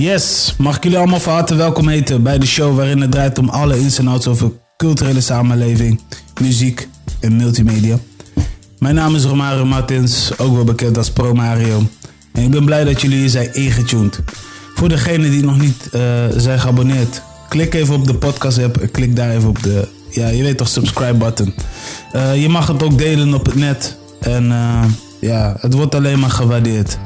[0.00, 3.38] Yes, mag ik jullie allemaal van harte welkom heten bij de show waarin het draait
[3.38, 6.00] om alle ins en outs over culturele samenleving,
[6.40, 6.88] muziek
[7.18, 7.98] en multimedia.
[8.78, 11.82] Mijn naam is Romario Martins, ook wel bekend als Pro Mario.
[12.32, 14.20] En ik ben blij dat jullie hier zijn ingetuned.
[14.74, 16.00] Voor degenen die nog niet uh,
[16.36, 20.28] zijn geabonneerd, klik even op de podcast app en klik daar even op de, ja
[20.28, 21.54] je weet toch, subscribe button.
[22.12, 24.84] Uh, je mag het ook delen op het net en uh,
[25.20, 26.98] ja, het wordt alleen maar gewaardeerd.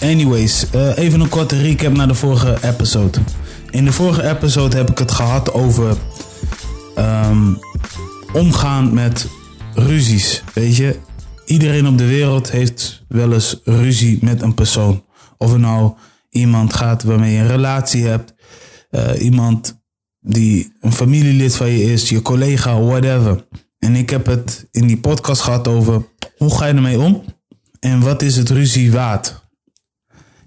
[0.00, 3.18] Anyways, uh, even een korte recap naar de vorige episode.
[3.70, 5.96] In de vorige episode heb ik het gehad over
[6.98, 7.58] um,
[8.32, 9.28] omgaan met
[9.74, 10.42] ruzies.
[10.54, 10.98] Weet je,
[11.44, 15.04] iedereen op de wereld heeft wel eens ruzie met een persoon.
[15.38, 15.92] Of er nou
[16.30, 18.34] iemand gaat waarmee je een relatie hebt,
[18.90, 19.82] uh, iemand
[20.20, 23.46] die een familielid van je is, je collega, whatever.
[23.78, 27.24] En ik heb het in die podcast gehad over hoe ga je ermee om
[27.80, 29.44] en wat is het ruzie waard.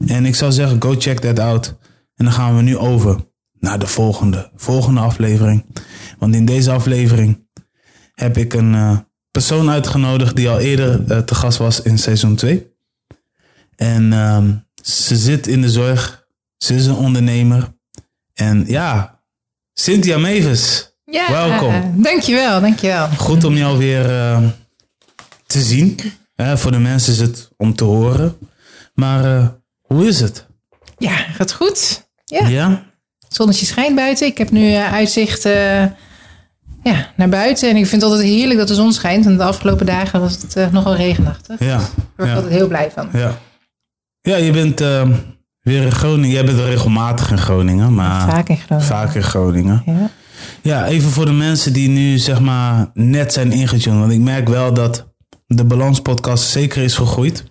[0.08, 1.76] En ik zou zeggen, go check that out.
[2.16, 3.28] En dan gaan we nu over
[3.60, 5.66] naar de volgende, volgende aflevering.
[6.18, 7.48] Want in deze aflevering
[8.14, 8.98] heb ik een uh,
[9.32, 12.68] persoon uitgenodigd die al eerder uh, te gast was in seizoen 2.
[13.76, 14.44] En uh,
[14.82, 16.28] ze zit in de zorg.
[16.58, 17.78] Ze is een ondernemer.
[18.34, 19.22] En ja,
[19.74, 20.94] Cynthia Mavis.
[21.06, 22.04] Ja, welkom.
[22.04, 23.08] Dankjewel, dankjewel.
[23.08, 24.44] Goed om jou weer uh,
[25.46, 26.00] te zien.
[26.36, 28.38] voor de mensen is het om te horen.
[28.94, 29.48] Maar uh,
[29.94, 30.48] hoe is het?
[30.98, 32.08] Ja, gaat goed.
[32.26, 32.48] Ja.
[32.48, 32.70] ja?
[33.20, 34.28] Het zonnetje schijnt buiten.
[34.28, 35.44] Ik heb nu uh, uitzicht
[36.84, 37.70] ja, naar buiten.
[37.70, 39.26] En ik vind het altijd heerlijk dat de zon schijnt.
[39.26, 41.60] En de afgelopen dagen was het nogal regenachtig.
[41.60, 41.78] Ja.
[41.78, 42.34] Daar word ik ja.
[42.34, 43.10] altijd heel blij van.
[43.14, 43.38] Ja,
[44.22, 44.80] ja je bent
[45.60, 46.30] weer in Groningen.
[46.30, 47.94] Jij bent regelmatig in Groningen.
[47.94, 48.88] Maar vaak in Groningen.
[48.88, 49.84] Vaak in Groningen.
[49.86, 50.10] Ja.
[50.62, 54.00] Ja, even voor de mensen die nu zeg maar net zijn ingetuned.
[54.00, 55.08] Want ik merk wel dat
[55.48, 57.44] de Balans podcast zeker is gegroeid.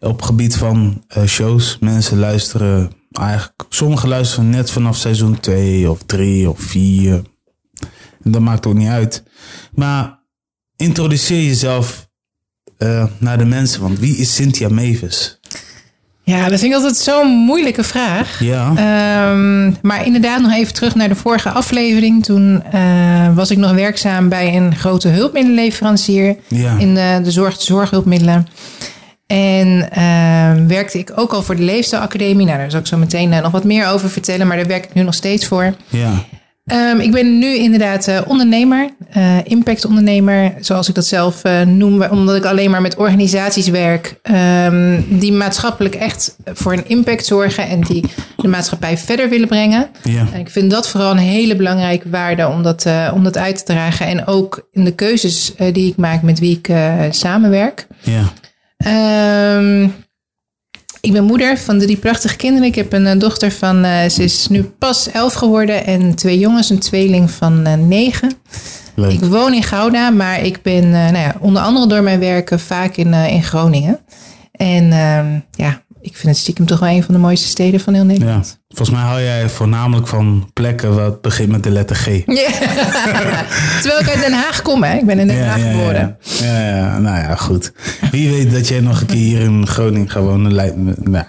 [0.00, 1.76] Op gebied van uh, shows.
[1.80, 3.64] Mensen luisteren eigenlijk...
[3.68, 7.22] Sommigen luisteren net vanaf seizoen 2 of 3 of 4.
[8.22, 9.22] Dat maakt ook niet uit.
[9.74, 10.18] Maar
[10.76, 12.08] introduceer jezelf
[12.78, 13.82] uh, naar de mensen.
[13.82, 15.38] Want wie is Cynthia Mavis?
[16.22, 18.40] Ja, dat vind ik altijd zo'n moeilijke vraag.
[18.40, 18.68] Ja.
[19.30, 22.24] Um, maar inderdaad, nog even terug naar de vorige aflevering.
[22.24, 26.78] Toen uh, was ik nog werkzaam bij een grote hulpmiddelenleverancier ja.
[26.78, 28.46] in de, de zorg, de zorghulpmiddelen.
[29.26, 32.46] En uh, werkte ik ook al voor de Leefstijlacademie.
[32.46, 34.84] Nou, daar zal ik zo meteen uh, nog wat meer over vertellen, maar daar werk
[34.84, 35.74] ik nu nog steeds voor.
[35.88, 36.12] Ja.
[36.72, 42.36] Um, ik ben nu inderdaad uh, ondernemer, uh, impactondernemer, zoals ik dat zelf noem, omdat
[42.36, 47.80] ik alleen maar met organisaties werk um, die maatschappelijk echt voor een impact zorgen en
[47.80, 48.04] die
[48.36, 49.88] de maatschappij verder willen brengen.
[50.02, 50.26] Ja.
[50.32, 53.72] En ik vind dat vooral een hele belangrijke waarde om dat, om dat uit te
[53.72, 56.76] dragen en ook in de keuzes die ik maak met wie ik
[57.10, 57.86] samenwerk.
[58.00, 58.32] Ja.
[58.86, 59.94] Um,
[61.00, 62.68] ik ben moeder van drie prachtige kinderen.
[62.68, 65.86] Ik heb een uh, dochter van, uh, ze is nu pas elf geworden.
[65.86, 68.32] En twee jongens, een tweeling van uh, negen.
[68.94, 69.12] Leuk.
[69.12, 72.96] Ik woon in Gouda, maar ik ben nou ja, onder andere door mijn werken vaak
[72.96, 74.00] in, in Groningen.
[74.52, 77.94] En ehm, ja, ik vind het stiekem toch wel een van de mooiste steden van
[77.94, 78.46] heel Nederland.
[78.46, 78.74] Ja.
[78.76, 82.06] Volgens mij hou jij voornamelijk van plekken wat begint met de letter G.
[82.06, 82.50] Ja.
[83.82, 84.96] Terwijl ik uit Den Haag kom, hè.
[84.96, 86.16] Ik ben in Den ja, Haag geboren.
[86.20, 86.46] Ja.
[86.46, 87.72] ja, ja, nou ja, goed.
[88.10, 90.54] Wie weet dat jij nog een keer hier in Groningen gaat wonen.
[91.02, 91.24] Nou.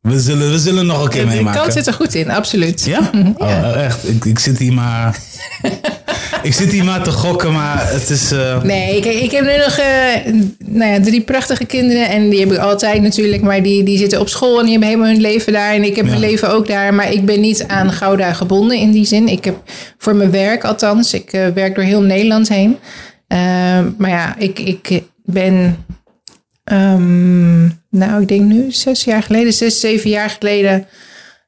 [0.00, 1.60] We zullen, we zullen nog een keer De meemaken.
[1.60, 2.84] kans zit er goed in, absoluut.
[2.84, 3.10] Ja?
[3.36, 4.08] Oh, echt?
[4.08, 5.18] Ik, ik zit hier maar...
[6.42, 8.32] ik zit hier maar te gokken, maar het is...
[8.32, 8.62] Uh...
[8.62, 10.32] Nee, kijk, ik heb nu nog uh,
[10.64, 12.08] nou ja, drie prachtige kinderen.
[12.08, 13.42] En die heb ik altijd natuurlijk.
[13.42, 15.74] Maar die, die zitten op school en die hebben helemaal hun leven daar.
[15.74, 16.10] En ik heb Ja.
[16.10, 16.94] mijn leven ook daar.
[16.94, 19.28] Maar ik ben niet aan Gouda gebonden in die zin.
[19.28, 19.56] Ik heb
[19.98, 21.12] voor mijn werk althans.
[21.14, 22.76] Ik uh, werk door heel Nederland heen.
[23.98, 25.84] Maar ja, ik, ik ben...
[26.64, 30.86] ehm, nou, ik denk nu zes jaar geleden, zes, zeven jaar geleden...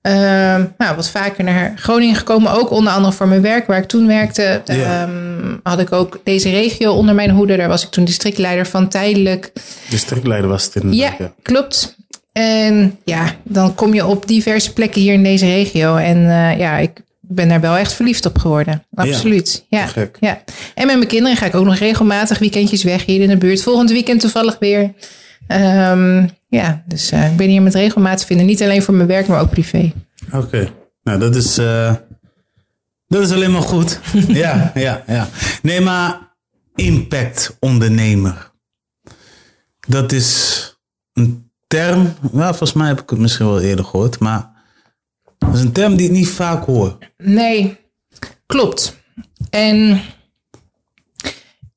[0.06, 2.52] ehm, nou, wat vaker naar Groningen gekomen.
[2.52, 4.62] Ook onder andere voor mijn werk, waar ik toen werkte.
[4.64, 5.02] Ja.
[5.02, 7.56] ehm, had ik ook deze regio onder mijn hoede.
[7.56, 9.52] Daar was ik toen districtleider van tijdelijk.
[9.88, 11.32] Districtleider was het Ja, inderdaad.
[11.42, 11.94] klopt.
[12.32, 15.96] En ja, dan kom je op diverse plekken hier in deze regio.
[15.96, 18.84] En eh, ja, ik ben daar wel echt verliefd op geworden.
[18.94, 19.64] Absoluut.
[19.68, 20.16] Ja, gek.
[20.20, 20.42] ja.
[20.74, 23.62] En met mijn kinderen ga ik ook nog regelmatig weekendjes weg hier in de buurt.
[23.62, 24.92] Volgend weekend toevallig weer.
[25.46, 28.46] Ehm, ja, dus eh, ik ben hier met regelmaat te vinden.
[28.46, 29.92] Niet alleen voor mijn werk, maar ook privé.
[30.32, 30.68] Oké.
[31.02, 31.58] Nou, dat is...
[31.58, 31.94] eh,
[33.08, 34.00] dat is alleen maar goed.
[34.28, 35.28] ja, ja, ja.
[35.62, 36.34] Nee, maar
[36.74, 38.50] impact ondernemer.
[39.88, 40.62] Dat is
[41.12, 42.14] een term...
[42.32, 44.54] Nou, volgens mij heb ik het misschien wel eerder gehoord, maar...
[45.38, 46.98] Dat is een term die ik niet vaak hoor.
[47.16, 47.78] Nee,
[48.46, 48.96] klopt.
[49.50, 50.00] En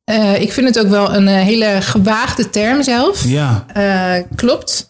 [0.09, 3.23] eh, ik vind het ook wel een eh, hele gewaagde term zelf.
[3.25, 4.87] Ja, Eh, klopt.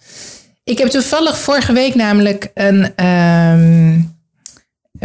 [0.64, 4.00] Ik heb toevallig vorige week namelijk een, ehm,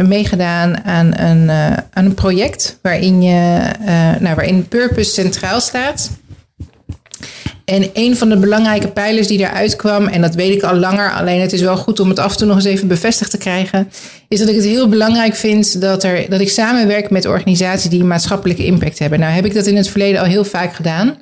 [0.07, 1.49] meegedaan aan een,
[1.93, 3.61] aan een project waarin, je,
[4.19, 6.09] nou, waarin purpose centraal staat.
[7.65, 11.11] En een van de belangrijke pijlers die daaruit kwam, en dat weet ik al langer,
[11.11, 13.37] alleen het is wel goed om het af en toe nog eens even bevestigd te
[13.37, 13.89] krijgen,
[14.27, 18.03] is dat ik het heel belangrijk vind dat, er, dat ik samenwerk met organisaties die
[18.03, 19.19] maatschappelijke impact hebben.
[19.19, 21.17] Nou heb ik dat in het verleden al heel vaak gedaan.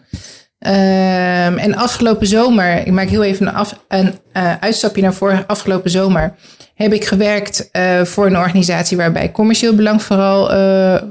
[0.59, 5.47] Ehm, en afgelopen zomer, ik maak heel even een, af, een uh, uitstapje naar voren,
[5.47, 6.35] afgelopen zomer
[6.73, 11.01] heb ik gewerkt uh, voor een organisatie waarbij commercieel belang vooral, uh,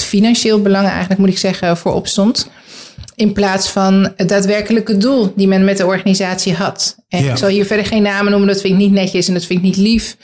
[0.00, 2.50] financieel belang eigenlijk moet ik zeggen, voor opstond.
[3.22, 6.96] In plaats van het daadwerkelijke doel die men met de organisatie had.
[7.08, 7.30] En ja.
[7.30, 9.58] ik zal hier verder geen namen noemen, dat vind ik niet netjes en dat vind
[9.58, 10.16] ik niet lief.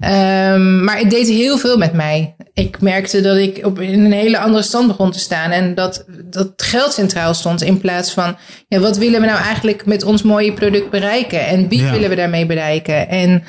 [0.00, 2.34] Um, maar het deed heel veel met mij.
[2.54, 5.50] Ik merkte dat ik op, in een hele andere stand begon te staan.
[5.50, 8.36] En dat, dat geld centraal stond in plaats van...
[8.68, 11.46] Ja, wat willen we nou eigenlijk met ons mooie product bereiken?
[11.46, 11.90] En wie ja.
[11.90, 13.08] willen we daarmee bereiken?
[13.08, 13.44] En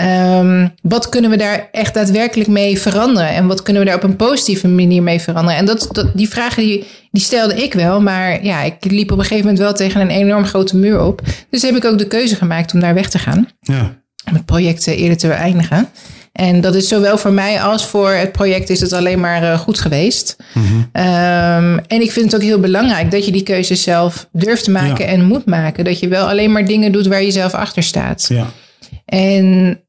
[0.00, 3.28] um, wat kunnen we daar echt daadwerkelijk mee veranderen?
[3.28, 5.58] En wat kunnen we daar op een positieve manier mee veranderen?
[5.58, 8.00] En dat, dat, die vragen die, die stelde ik wel.
[8.00, 11.20] Maar ja, ik liep op een gegeven moment wel tegen een enorm grote muur op.
[11.50, 13.48] Dus heb ik ook de keuze gemaakt om daar weg te gaan.
[13.60, 14.00] Ja.
[14.28, 15.88] Om het project eerder te beëindigen.
[16.32, 19.58] En dat is zowel voor mij als voor het project is het alleen maar uh,
[19.58, 20.36] goed geweest.
[20.54, 20.78] Mm-hmm.
[20.78, 24.70] Um, en ik vind het ook heel belangrijk dat je die keuzes zelf durft te
[24.70, 25.10] maken ja.
[25.10, 25.84] en moet maken.
[25.84, 28.26] Dat je wel alleen maar dingen doet waar je zelf achter staat.
[28.28, 28.46] Ja.
[29.12, 29.80] En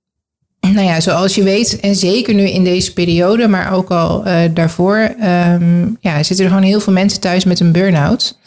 [0.60, 4.40] nou ja, zoals je weet, en zeker nu in deze periode, maar ook al uh,
[4.54, 8.38] daarvoor, um, ja, zitten er gewoon heel veel mensen thuis met een burn-out.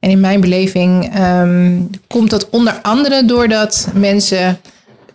[0.00, 4.60] En in mijn beleving um, komt dat onder andere doordat mensen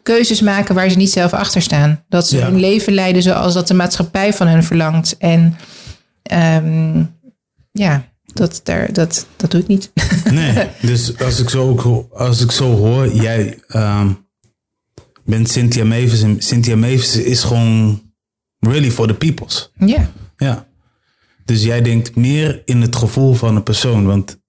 [0.04, 2.04] keuzes maken waar ze niet zelf achter staan.
[2.10, 2.46] Dat ze ja.
[2.46, 5.18] hun leven leiden zoals dat de maatschappij van hen verlangt.
[5.18, 5.58] En
[6.64, 7.16] um,
[7.72, 9.92] ja, dat, daar, dat, dat doe ik niet.
[10.32, 14.28] Nee, dus als ik zo, als ik zo hoor, jij um,
[15.30, 16.22] bent Cynthia Mavis.
[16.22, 18.02] En Cynthia Mavis is gewoon
[18.60, 19.72] really for the peoples.
[19.78, 20.12] Ja.
[20.38, 20.68] Ja.
[21.46, 24.06] Dus jij denkt meer in het gevoel van een persoon.
[24.06, 24.42] Want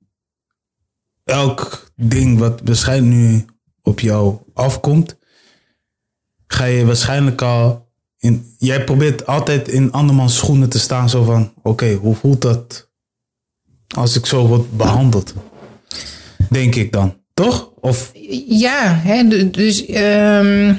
[1.25, 3.45] elk ding wat waarschijnlijk nu
[3.83, 5.19] op jou afkomt,
[6.47, 7.89] ga je waarschijnlijk al.
[8.19, 11.09] In, jij probeert altijd in andermans schoenen te staan.
[11.09, 12.91] Zo van: oké, okay, hoe voelt dat
[13.95, 15.35] als ik zo word behandeld?
[16.49, 17.20] Denk ik dan.
[17.43, 17.71] Toch?
[17.81, 18.11] Of?
[18.49, 19.89] Ja, hè, dus.
[19.89, 20.79] Um,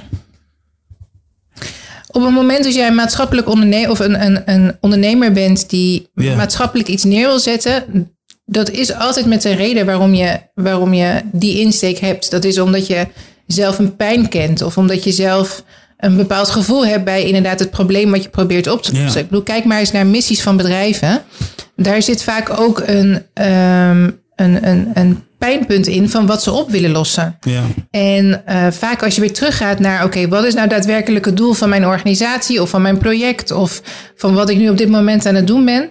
[2.11, 6.37] op het moment dat jij maatschappelijk ondernemer of een, een, een ondernemer bent die yeah.
[6.37, 8.09] maatschappelijk iets neer wil zetten,
[8.45, 12.31] dat is altijd met een reden waarom je, waarom je die insteek hebt.
[12.31, 13.07] Dat is omdat je
[13.47, 15.63] zelf een pijn kent of omdat je zelf
[15.97, 19.11] een bepaald gevoel hebt bij inderdaad het probleem wat je probeert op te lossen.
[19.13, 19.19] Ja.
[19.19, 21.21] Ik bedoel, kijk maar eens naar missies van bedrijven.
[21.75, 26.69] Daar zit vaak ook een, um, een, een, een pijnpunt in van wat ze op
[26.69, 27.37] willen lossen.
[27.39, 27.61] Ja.
[27.91, 31.37] En uh, vaak als je weer teruggaat naar, oké, okay, wat is nou daadwerkelijk het
[31.37, 33.81] doel van mijn organisatie of van mijn project of
[34.15, 35.89] van wat ik nu op dit moment aan het doen ben,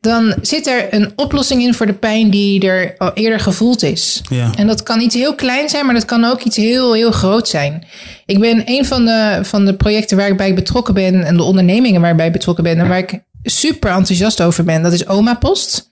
[0.00, 4.22] dan zit er een oplossing in voor de pijn die er al eerder gevoeld is.
[4.28, 4.50] Ja.
[4.56, 7.48] En dat kan iets heel klein zijn, maar dat kan ook iets heel, heel groot
[7.48, 7.86] zijn.
[8.26, 12.00] Ik ben een van de, van de projecten waar ik betrokken ben en de ondernemingen
[12.00, 15.90] waarbij ik betrokken ben en waar ik super enthousiast over ben, dat is Oma Post.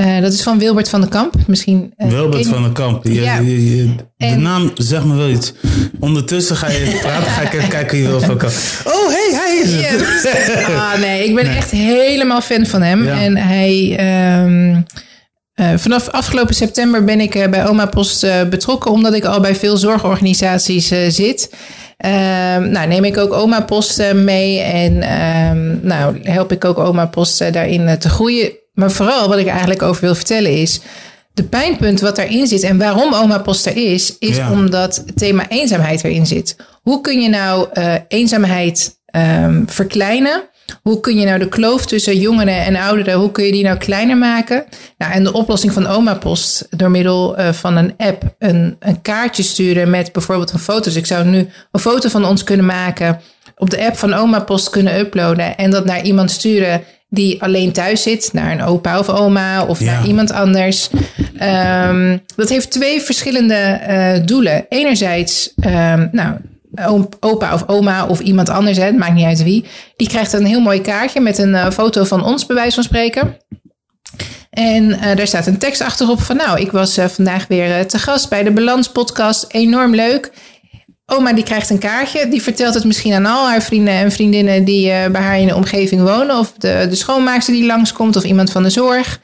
[0.00, 1.34] Uh, dat is van Wilbert van den Kamp.
[1.46, 3.04] Misschien, uh, Wilbert van den Kamp.
[3.04, 3.38] Je, Ja.
[3.38, 5.52] je, je- de En- naam zegt me wel iets.
[6.00, 8.52] Ondertussen ga je praten, ga ik even kijken wie Wilbert van Kamp.
[8.84, 10.64] Oh, hey, hij is het.
[10.76, 13.04] ah, nee, ik ben echt helemaal fan van hem.
[13.04, 13.20] Ja.
[13.20, 13.96] En hij.
[13.98, 14.80] ehm,
[15.54, 19.40] eh, vanaf afgelopen september ben ik eh, bij Oma Post eh, betrokken, omdat ik al
[19.40, 21.50] bij veel zorgorganisaties eh, zit.
[21.96, 26.78] Ehm, nou, neem ik ook Oma Post eh, mee en ehm, nou, help ik ook
[26.78, 28.52] Oma Post eh, daarin eh, te groeien.
[28.74, 30.80] Maar vooral wat ik eigenlijk over wil vertellen is.
[31.34, 34.50] De pijnpunt wat daarin zit en waarom Oma Post er is, is Ja.
[34.50, 36.56] omdat het thema eenzaamheid erin zit.
[36.82, 40.42] Hoe kun je nou eh, eenzaamheid ehm, verkleinen?
[40.82, 43.76] Hoe kun je nou de kloof tussen jongeren en ouderen, hoe kun je die nou
[43.78, 44.64] kleiner maken?
[44.98, 49.02] Nou, en de oplossing van Oma Post door middel eh, van een app een, een
[49.02, 50.80] kaartje sturen met bijvoorbeeld een foto.
[50.82, 53.20] Dus ik zou nu een foto van ons kunnen maken,
[53.56, 56.82] op de app van Oma Post kunnen uploaden en dat naar iemand sturen
[57.14, 59.92] die alleen thuis zit, naar een opa of oma of Ja.
[59.92, 60.88] naar iemand anders.
[61.38, 64.66] Ehm, dat heeft twee verschillende eh, doelen.
[64.68, 66.36] Enerzijds, ehm, nou,
[67.20, 69.64] opa of oma of iemand anders, hè, het maakt niet uit wie,
[69.96, 72.84] die krijgt een heel mooi kaartje met een eh, foto van ons, bij wijze van
[72.84, 73.36] spreken.
[74.50, 78.28] En eh, daar staat een tekst achterop van, nou, ik was vandaag weer te gast
[78.28, 80.32] bij de Balans podcast, enorm leuk.
[81.06, 84.64] Oma die krijgt een kaartje, die vertelt het misschien aan al haar vrienden en vriendinnen
[84.64, 88.24] die eh, bij haar in de omgeving wonen, of de, de schoonmaakster die langskomt, of
[88.24, 89.20] iemand van de zorg.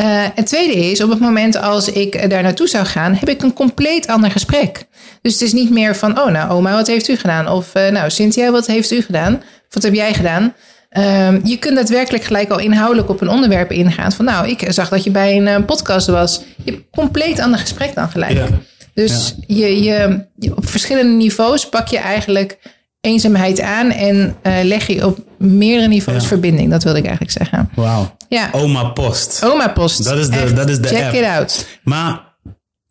[0.00, 3.42] Uh, het tweede is, op het moment als ik daar naartoe zou gaan, heb ik
[3.42, 4.84] een compleet ander gesprek.
[5.22, 7.48] Dus het is niet meer van, oh nou oma, wat heeft u gedaan?
[7.48, 9.42] Of nou Cynthia, wat heeft u gedaan?
[9.70, 10.54] Wat heb jij gedaan?
[10.98, 14.12] Um, je kunt daadwerkelijk gelijk al inhoudelijk op een onderwerp ingaan.
[14.12, 16.42] Van nou, ik zag dat je bij een podcast was.
[16.56, 18.32] Je hebt een compleet ander gesprek dan gelijk.
[18.32, 18.46] Ja.
[18.94, 19.66] Dus ja.
[19.66, 22.58] Je, je, je, op verschillende niveaus pak je eigenlijk
[23.00, 26.28] eenzaamheid aan en uh, leg je op meerdere niveaus ja.
[26.28, 26.70] verbinding.
[26.70, 27.70] Dat wilde ik eigenlijk zeggen.
[27.74, 28.16] Wauw.
[28.28, 28.48] Ja.
[28.52, 29.44] Oma Post.
[29.44, 30.04] Oma Post.
[30.04, 31.14] Dat is de, dat is de Check app.
[31.14, 31.66] it out.
[31.82, 32.36] Maar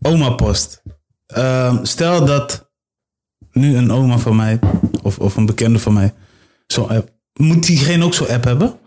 [0.01, 0.81] Oma Post.
[1.38, 2.70] Uh, stel dat
[3.51, 4.60] nu een oma van mij
[5.01, 6.13] of, of een bekende van mij
[6.67, 7.10] zo'n app.
[7.34, 8.79] Moet diegene ook zo'n app hebben?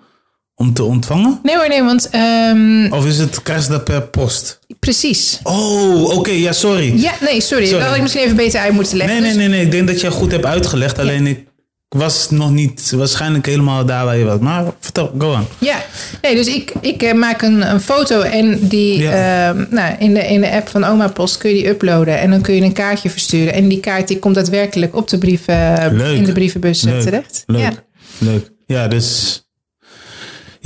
[0.56, 1.40] Om te ontvangen?
[1.42, 2.11] Nee hoor, nee, want...
[2.14, 4.58] Um, of is het krijg je dat per post?
[4.78, 5.40] Precies.
[5.42, 7.00] Oh, oké, okay, ja, sorry.
[7.00, 7.66] Ja, nee, sorry.
[7.66, 7.70] sorry.
[7.70, 9.23] Dat had ik misschien even beter uit moeten leggen.
[9.23, 9.64] Nee, nee, nee, nee.
[9.64, 10.99] Ik denk dat jij goed hebt uitgelegd.
[10.99, 11.30] Alleen ja.
[11.30, 11.44] ik
[11.88, 14.38] was nog niet waarschijnlijk helemaal daar waar je was.
[14.38, 15.46] Maar vertel, go on.
[15.58, 15.84] Ja,
[16.23, 19.54] nee, dus ik, ik uh, maak een, een, foto en die ja.
[19.54, 22.18] uh, nou, in, de, in de app van Oma Post kun je die uploaden.
[22.18, 23.52] En dan kun je een kaartje versturen.
[23.52, 27.02] En die kaart die komt daadwerkelijk op de brieven, in de brievenbus Leuk.
[27.02, 27.42] terecht.
[27.46, 27.61] Leuk.
[27.61, 27.73] Ja.
[28.18, 28.52] Leuk.
[28.66, 29.42] Ja, dus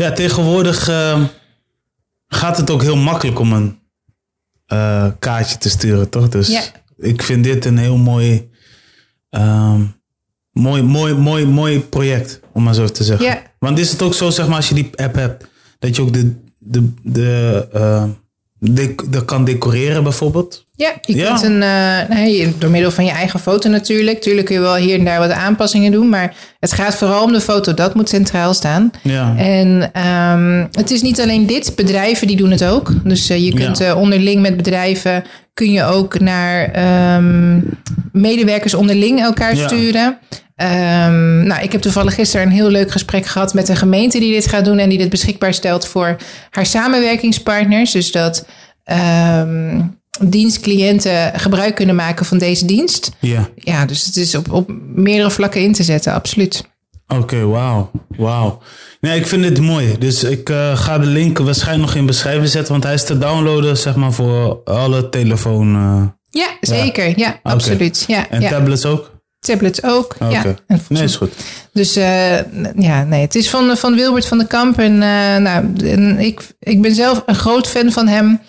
[0.03, 1.25] ja, tegenwoordig uh,
[2.29, 3.79] gaat het ook heel makkelijk om een
[4.73, 6.29] uh, kaartje te sturen, toch?
[6.29, 6.63] Dus ja.
[6.97, 8.51] ik vind dit een heel mooi,
[9.31, 9.95] um,
[10.53, 13.27] mooi, mooi, mooi, mooi project, om maar zo te zeggen.
[13.27, 13.43] Ja.
[13.59, 15.47] Want is het ook zo, zeg maar, als je die app hebt,
[15.79, 18.05] dat je ook de, de, de, uh,
[18.59, 20.67] de, de kan decoreren bijvoorbeeld?
[20.79, 21.27] Ja, je Ja.
[21.29, 24.21] kunt een, uh, nee, door middel van je eigen foto natuurlijk.
[24.21, 26.09] Tuurlijk kun je wel hier en daar wat aanpassingen doen.
[26.09, 27.75] Maar het gaat vooral om de foto.
[27.75, 28.91] Dat moet centraal staan.
[29.03, 29.35] Ja.
[29.37, 31.73] En um, het is niet alleen dit.
[31.77, 32.93] Bedrijven die doen het ook.
[33.05, 33.89] Dus uh, je kunt Ja.
[33.91, 35.25] uh, onderling met bedrijven...
[35.55, 36.71] kun je ook naar
[37.17, 37.65] um,
[38.13, 40.19] medewerkers onderling elkaar sturen.
[40.57, 44.33] Um, nou, ik heb toevallig gisteren een heel leuk gesprek gehad met een gemeente die
[44.33, 46.17] dit gaat doen en die dit beschikbaar stelt voor
[46.51, 47.91] haar samenwerkingspartners.
[47.91, 48.47] Dus dat
[49.41, 53.11] um, dienstcliënten gebruik kunnen maken van deze dienst.
[53.21, 53.49] Ja.
[53.55, 56.65] Ja, dus het is op, op meerdere vlakken in te zetten, absoluut.
[57.07, 57.91] Oké, okay, wauw.
[58.17, 58.59] Wauw.
[59.01, 59.99] Nee, ik vind dit mooi.
[59.99, 63.19] Dus ik uh, ga de link waarschijnlijk nog in beschrijving zetten, want hij is te
[63.19, 65.75] downloaden, zeg maar, voor alle telefoon.
[65.75, 67.09] Uh, ja, zeker.
[67.09, 67.53] Ja, ja okay.
[67.53, 68.05] absoluut.
[68.07, 68.49] Ja, en ja.
[68.49, 69.17] tablets ook?
[69.41, 70.33] Tablets ook, okay.
[70.33, 70.55] ja.
[70.67, 71.33] En nee, is goed.
[71.73, 72.37] Dus uh,
[72.79, 74.79] ja, nee, het is van, van Wilbert van den Kamp.
[74.79, 74.99] En,
[75.43, 78.41] nou, en ik, ik ben zelf een groot fan van hem.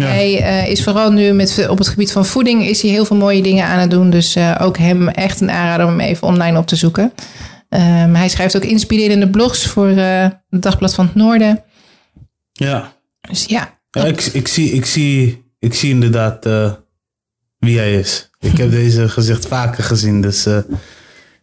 [0.00, 0.06] Ja.
[0.06, 3.16] Hij uh, is vooral nu met, op het gebied van voeding is hij heel veel
[3.16, 4.10] mooie dingen aan het doen.
[4.10, 7.12] Dus ook hem echt een aanrader om hem even online op te zoeken.
[7.68, 11.64] Um, hij schrijft ook inspirerende blogs voor het Dagblad van het Noorden.
[12.52, 12.92] Ja.
[13.20, 13.78] Dus ja.
[13.90, 16.44] ja ik, ik, zie, ik, zie, ik zie inderdaad
[17.58, 18.30] wie hij is.
[18.40, 20.46] Ik heb deze gezicht vaker gezien, dus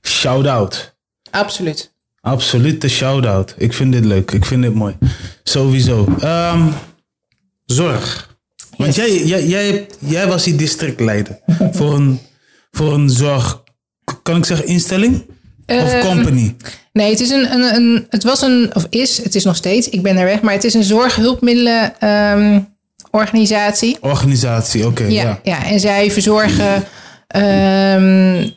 [0.01, 0.95] shout-out.
[1.31, 1.93] Absoluut.
[2.19, 3.55] Absolute shout-out.
[3.57, 4.31] Ik vind dit leuk.
[4.31, 4.97] Ik vind dit mooi.
[5.43, 6.15] Sowieso.
[6.23, 6.73] Um,
[7.65, 8.32] zorg.
[8.77, 9.05] Want yes.
[9.05, 11.39] jij, jij, jij, jij was die districtleider
[11.77, 12.19] voor, een,
[12.71, 13.63] voor een zorg,
[14.23, 15.25] kan ik zeggen, instelling?
[15.67, 16.43] Of company?
[16.43, 16.55] Um,
[16.91, 19.89] nee, het, is een, een, een, het was een, of is, het is nog steeds,
[19.89, 22.67] ik ben er weg, maar het is een zorghulpmiddelen um,
[23.11, 23.97] organisatie.
[24.01, 25.01] Organisatie, oké.
[25.01, 25.39] Okay, ja, ja.
[25.43, 26.83] ja, en zij verzorgen
[27.35, 28.53] um,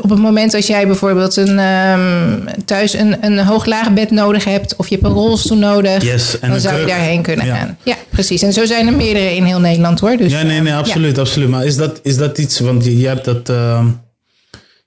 [0.00, 4.88] op het moment als jij bijvoorbeeld een, um, thuis een, een hooglaagbed nodig hebt of
[4.88, 6.86] je hebt een rolstoel nodig, yes, en dan zou kruk.
[6.86, 7.56] je daarheen kunnen ja.
[7.56, 7.78] gaan.
[7.82, 8.42] Ja, precies.
[8.42, 10.16] En zo zijn er meerdere in heel Nederland hoor.
[10.16, 11.20] Dus, ja, nee, nee, absoluut, ja.
[11.20, 11.48] absoluut.
[11.48, 13.86] Maar is dat, is dat iets, want je, je hebt dat, uh,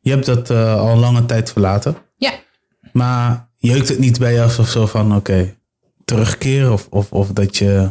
[0.01, 1.95] je hebt dat uh, al lange tijd verlaten.
[2.17, 2.31] Ja.
[2.91, 5.55] Maar jeukt het niet bij je of zo van, oké, okay,
[6.05, 7.89] terugkeren of, of, of dat je,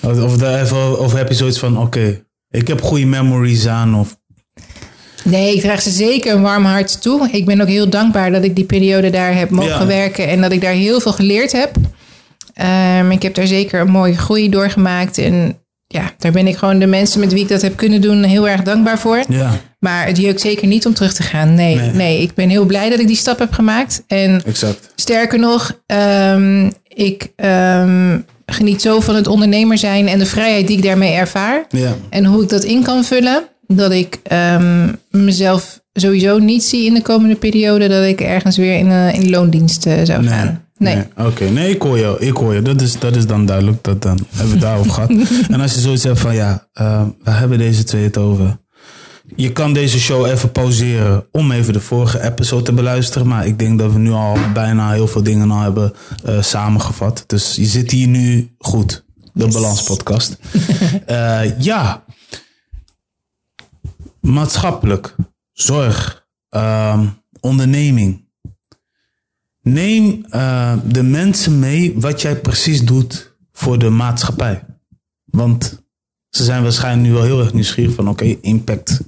[0.00, 4.17] of, of, of heb je zoiets van, oké, okay, ik heb goede memories aan of
[5.24, 7.28] Nee, ik draag ze zeker een warm hart toe.
[7.32, 9.86] Ik ben ook heel dankbaar dat ik die periode daar heb mogen Ja.
[9.86, 11.70] werken en dat ik daar heel veel geleerd heb.
[13.00, 15.18] Um, ik heb daar zeker een mooie groei doorgemaakt.
[15.18, 18.22] En ja, daar ben ik gewoon de mensen met wie ik dat heb kunnen doen
[18.22, 19.22] heel erg dankbaar voor.
[19.28, 21.54] ja, Maar het jeukt zeker niet om terug te gaan.
[21.54, 21.90] Nee, Nee.
[21.90, 22.22] nee.
[22.22, 24.02] ik ben heel blij dat ik die stap heb gemaakt.
[24.06, 24.92] En exact.
[24.94, 25.80] sterker nog,
[26.32, 31.12] um, ik um, geniet zo van het ondernemer zijn en de vrijheid die ik daarmee
[31.12, 31.64] ervaar.
[31.68, 33.42] Ja, En hoe ik dat in kan vullen.
[33.74, 38.78] Dat ik um, mezelf sowieso niet zie in de komende periode dat ik ergens weer
[38.78, 40.30] in, uh, in loondienst uh, zou nee.
[40.30, 40.64] gaan.
[40.76, 40.94] Nee.
[40.94, 41.04] nee.
[41.16, 41.48] Oké, okay.
[41.48, 42.16] nee, ik hoor je.
[42.18, 42.62] Ik hoor je.
[42.62, 43.84] Dat is, dat is dan duidelijk.
[43.84, 45.10] Dat dan hebben we daarover gehad.
[45.52, 48.58] En als je zoiets hebt van ja, uh, waar hebben deze twee het over?
[49.36, 53.26] Je kan deze show even pauzeren om even de vorige episode te beluisteren.
[53.26, 55.92] Maar ik denk dat we nu al bijna heel veel dingen al hebben
[56.28, 57.24] uh, samengevat.
[57.26, 59.04] Dus je zit hier nu goed.
[59.32, 59.54] De yes.
[59.54, 60.38] Balans Podcast.
[61.58, 62.04] ja.
[64.20, 65.14] Maatschappelijk.
[65.52, 66.26] Zorg.
[66.50, 67.00] Uh,
[67.40, 68.26] onderneming.
[69.62, 74.64] Neem uh, de mensen mee wat jij precies doet voor de maatschappij?
[75.24, 75.82] Want
[76.28, 79.00] ze zijn waarschijnlijk nu wel heel erg nieuwsgierig van oké, impact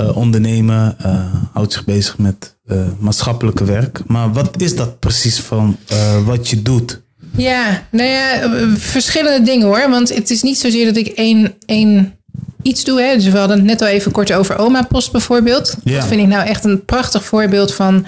[0.00, 2.60] uh, ondernemen, uh, houdt zich bezig met
[2.98, 4.06] maatschappelijke werk.
[4.06, 5.76] Maar wat is dat precies van
[6.24, 7.02] wat je doet?
[7.36, 9.90] Ja, nou ja, verschillende dingen hoor.
[9.90, 12.21] Want het is niet zozeer dat ik één, één
[12.62, 13.00] iets doe.
[13.00, 13.14] Hè.
[13.14, 15.76] Dus we hadden het net al even kort over Oma Post bijvoorbeeld.
[15.84, 15.98] Ja.
[15.98, 18.04] Dat vind ik nou echt een prachtig voorbeeld van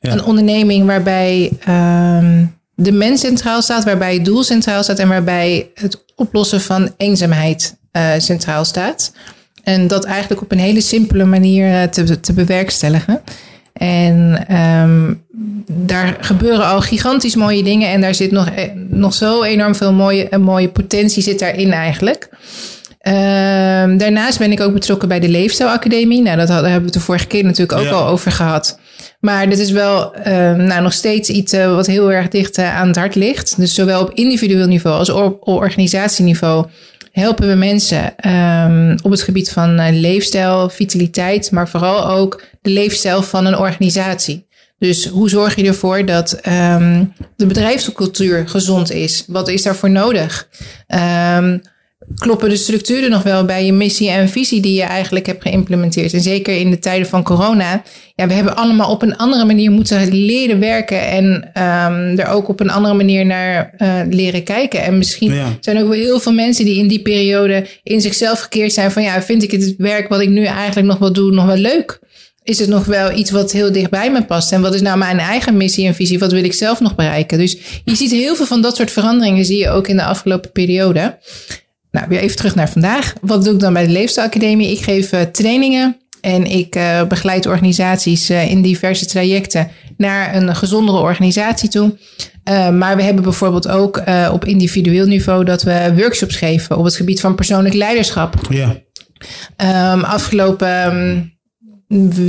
[0.00, 5.70] een onderneming waarbij ehm, de mens centraal staat, waarbij het doel centraal staat en waarbij
[5.74, 9.12] het oplossen van eenzaamheid uh, centraal staat.
[9.62, 13.20] En dat eigenlijk op een hele simpele manier uh, te, te bewerkstelligen.
[13.72, 15.22] En um,
[15.66, 17.88] daar gebeuren al gigantisch mooie dingen.
[17.88, 22.28] En daar zit nog, eh, nog zo enorm veel mooie, mooie potentie zit daarin eigenlijk.
[23.08, 26.22] Um, daarnaast ben ik ook betrokken bij de Leefstijlacademie.
[26.22, 28.78] Nou, dat hadden, hebben we het de vorige keer natuurlijk ook al over gehad.
[29.20, 32.76] Maar dit is wel um, nou, nog steeds iets uh, wat heel erg dicht uh,
[32.76, 33.56] aan het hart ligt.
[33.56, 36.66] Dus zowel op individueel niveau als op organisatieniveau
[37.12, 42.70] helpen we mensen um, op het gebied van uh, leefstijl, vitaliteit, maar vooral ook de
[42.70, 44.46] leefstijl van een organisatie.
[44.78, 49.24] Dus hoe zorg je ervoor dat um, de bedrijfscultuur gezond is?
[49.26, 50.48] Wat is daarvoor nodig?
[51.36, 51.62] Um,
[52.18, 56.12] kloppen de structuren nog wel bij je missie en visie die je eigenlijk hebt geïmplementeerd?
[56.12, 57.82] En zeker in de tijden van corona.
[58.14, 62.48] Ja, we hebben allemaal op een andere manier moeten leren werken en um, er ook
[62.48, 64.82] op een andere manier naar uh, leren kijken.
[64.82, 68.40] En misschien zijn er ook wel heel veel mensen die in die periode in zichzelf
[68.40, 71.32] gekeerd zijn van ja, vind ik het werk wat ik nu eigenlijk nog wel doe
[71.32, 71.98] nog wel leuk?
[72.42, 74.52] Is het nog wel iets wat heel dicht bij me past?
[74.52, 76.18] En wat is nou mijn eigen missie en visie?
[76.18, 77.38] Wat wil ik zelf nog bereiken?
[77.38, 80.52] Dus je ziet heel veel van dat soort veranderingen, zie je ook in de afgelopen
[80.52, 81.18] periode.
[81.90, 83.12] Nou, weer even terug naar vandaag.
[83.20, 84.70] Wat doe ik dan bij de Leefstijlacademie?
[84.70, 90.56] Ik geef uh, trainingen en ik uh, begeleid organisaties uh, in diverse trajecten naar een
[90.56, 91.98] gezondere organisatie toe.
[92.72, 97.20] maar we hebben bijvoorbeeld ook op individueel niveau dat we workshops geven op het gebied
[97.20, 98.34] van persoonlijk leiderschap.
[98.48, 98.76] Ja.
[99.92, 101.38] Um, afgelopen um,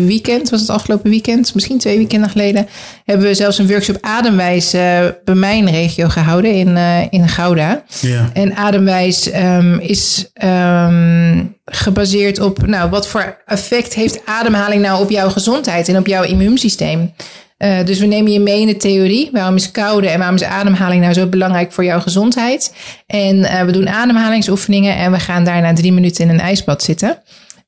[0.05, 2.67] weekend, was het afgelopen weekend, misschien twee weekenden geleden,
[3.05, 4.81] hebben we zelfs een workshop Ademwijs uh,
[5.23, 7.83] bij mijn regio gehouden in, uh, in Gouda.
[7.99, 8.29] Ja.
[8.33, 15.09] En Ademwijs um, is um, gebaseerd op, nou, wat voor effect heeft ademhaling nou op
[15.09, 17.13] jouw gezondheid en op jouw immuunsysteem?
[17.57, 19.29] Uh, dus we nemen je mee in de theorie.
[19.31, 22.73] Waarom is koude en waarom is ademhaling nou zo belangrijk voor jouw gezondheid?
[23.07, 27.17] En we doen ademhalingsoefeningen en we gaan daarna drie minuten in een ijsbad zitten.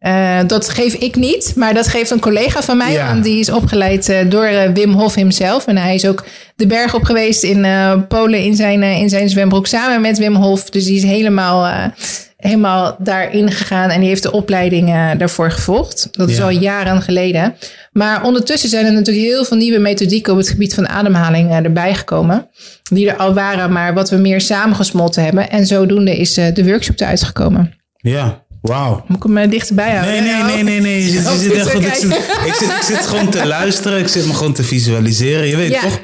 [0.03, 2.91] Uh, dat geef ik niet, maar dat geeft een collega van mij.
[2.91, 3.15] Ja.
[3.15, 5.67] die is opgeleid uh, door uh, Wim Hof hemzelf.
[5.67, 7.65] En hij is ook de berg op geweest in
[8.07, 10.69] Polen in zijn, in zijn zwembroek samen met Wim Hof.
[10.69, 11.91] Dus die is helemaal,
[12.37, 14.87] helemaal daarin gegaan en die heeft de opleiding
[15.17, 16.07] daarvoor gevolgd.
[16.11, 17.55] Dat is al jaren geleden.
[17.91, 21.93] Maar ondertussen zijn er natuurlijk heel veel nieuwe methodieken op het gebied van ademhaling erbij
[21.93, 22.49] gekomen.
[22.83, 25.49] Die er al waren, maar wat we meer samengesmolten hebben.
[25.49, 27.73] En zodoende is de workshop eruit gekomen.
[27.97, 29.03] Ja, Wauw.
[29.07, 30.23] Moet ik hem dichterbij houden?
[30.23, 30.79] Nee, nee, nee, nee.
[30.79, 31.03] nee.
[31.05, 31.85] Je zit, je zit echt goed.
[31.85, 32.11] Ik, zit,
[32.45, 33.99] ik, zit, ik zit gewoon te luisteren.
[33.99, 35.47] Ik zit me gewoon te visualiseren.
[35.47, 35.81] Je weet ja.
[35.81, 35.99] toch?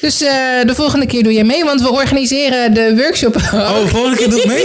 [0.00, 0.28] Dus uh,
[0.64, 3.36] de volgende keer doe je mee, want we organiseren de workshop.
[3.36, 4.64] Oh, de volgende keer doe ik mee?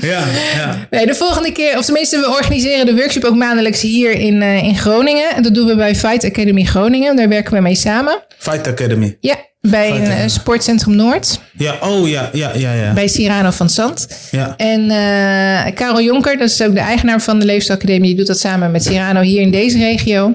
[0.10, 0.24] ja,
[0.54, 0.86] ja.
[0.90, 4.62] Nee, de volgende keer, of tenminste, we organiseren de workshop ook maandelijks hier in, uh,
[4.62, 5.34] in Groningen.
[5.34, 7.16] En dat doen we bij Fight Academy Groningen.
[7.16, 8.22] Daar werken we mee samen.
[8.38, 9.16] Fight Academy?
[9.20, 11.40] Ja, bij een uh, sportcentrum Noord.
[11.56, 12.72] Ja, oh ja, ja, ja.
[12.72, 12.92] ja.
[12.92, 14.08] Bij Cyrano van Zand.
[14.30, 14.54] Ja.
[14.56, 18.38] En uh, Karel Jonker, dat is ook de eigenaar van de Leefstijlacademie, die doet dat
[18.38, 20.34] samen met Cyrano hier in deze regio.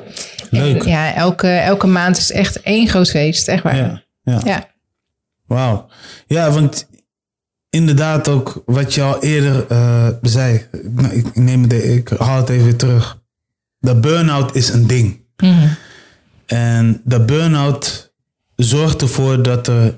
[0.52, 0.84] Leuk.
[0.84, 3.76] En, ja, elke, elke maand is echt één groot feest, echt waar.
[3.76, 4.42] Ja, ja.
[4.44, 4.70] ja.
[5.46, 5.88] Wauw.
[6.28, 6.88] Ja, want
[7.70, 10.68] inderdaad ook wat je al eerder uh, zei.
[10.84, 13.22] Nou, ik, neem het, ik haal het even weer terug.
[13.80, 15.26] De burn-out is een ding.
[15.38, 15.76] Mm -hmm.
[16.46, 18.14] En de burn-out
[18.56, 19.98] zorgt ervoor dat er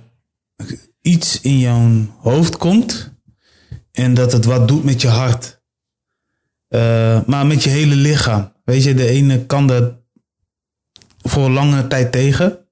[1.01, 3.13] iets in jouw hoofd komt
[3.91, 5.61] en dat het wat doet met je hart.
[6.69, 8.51] Uh, maar met je hele lichaam.
[8.65, 9.93] Weet je, de ene kan dat
[11.23, 12.67] voor lange tijd tegen.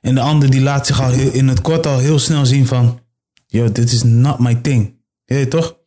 [0.00, 3.00] En de ander die laat zich al in het kort al heel snel zien van...
[3.46, 5.02] Yo, dit is not my thing.
[5.24, 5.78] Je toch?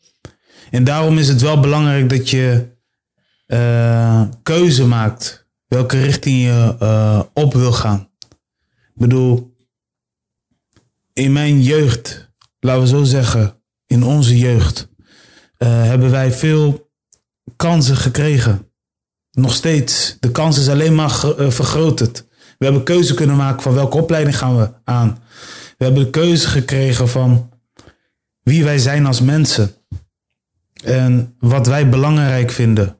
[0.71, 2.69] En daarom is het wel belangrijk dat je
[3.47, 5.49] uh, keuze maakt.
[5.67, 8.09] Welke richting je uh, op wil gaan.
[8.93, 9.55] Ik bedoel,
[11.13, 14.89] in mijn jeugd, laten we zo zeggen, in onze jeugd,
[15.57, 16.91] uh, hebben wij veel
[17.55, 18.70] kansen gekregen.
[19.41, 20.17] Nog steeds.
[20.19, 21.99] De kans is alleen maar vergroot.
[22.57, 25.19] We hebben keuze kunnen maken van welke opleiding gaan we aan.
[25.77, 27.49] We hebben de keuze gekregen van
[28.43, 29.73] wie wij zijn als mensen.
[30.83, 32.97] En wat wij belangrijk vinden.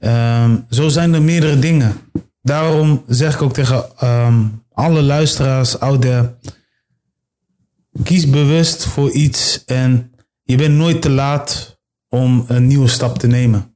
[0.00, 1.96] Um, zo zijn er meerdere dingen.
[2.42, 6.34] Daarom zeg ik ook tegen um, alle luisteraars out there.
[8.02, 13.26] kies bewust voor iets en je bent nooit te laat om een nieuwe stap te
[13.26, 13.73] nemen.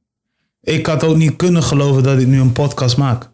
[0.61, 3.29] Ik had ook niet kunnen geloven dat ik nu een podcast maak.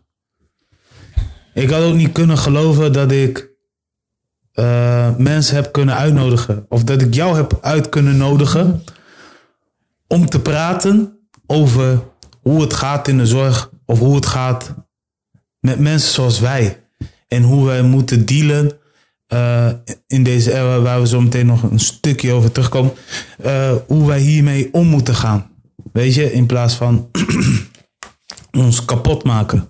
[1.53, 3.53] Ik had ook niet kunnen geloven dat ik
[4.53, 6.65] uh, mensen heb kunnen uitnodigen.
[6.69, 8.83] Of dat ik jou heb uit kunnen nodigen
[10.07, 12.03] om te praten over
[12.41, 13.71] hoe het gaat in de zorg.
[13.85, 14.73] Of hoe het gaat
[15.59, 16.83] met mensen zoals wij.
[17.27, 18.71] En hoe wij moeten dealen
[19.33, 19.69] uh,
[20.07, 22.93] in deze era waar we zo meteen nog een stukje over terugkomen.
[23.45, 25.54] Uh, hoe wij hiermee om moeten gaan.
[25.93, 27.09] Weet je, in plaats van
[28.51, 29.69] ons kapot maken.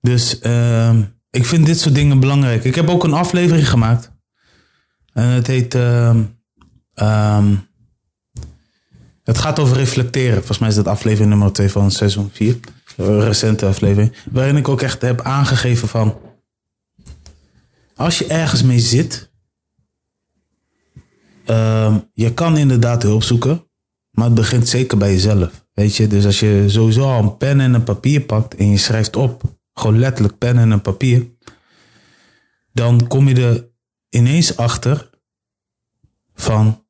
[0.00, 0.98] Dus uh,
[1.30, 2.64] ik vind dit soort dingen belangrijk.
[2.64, 4.12] Ik heb ook een aflevering gemaakt.
[5.12, 5.74] En het heet.
[5.74, 7.70] Um,
[9.22, 10.36] het gaat over reflecteren.
[10.36, 12.56] Volgens mij is dat aflevering nummer 2 van seizoen 4.
[12.96, 14.16] Een recente aflevering.
[14.30, 16.18] Waarin ik ook echt heb aangegeven van.
[17.96, 19.30] Als je ergens mee zit.
[22.12, 23.70] Je kan inderdaad hulp zoeken.
[24.12, 25.64] Maar het begint zeker bij jezelf.
[25.72, 28.78] Weet je, dus als je sowieso al een pen en een papier pakt en je
[28.78, 29.42] schrijft op,
[29.74, 31.26] gewoon letterlijk pen en een papier,
[32.72, 33.68] dan kom je er
[34.08, 35.10] ineens achter
[36.34, 36.84] van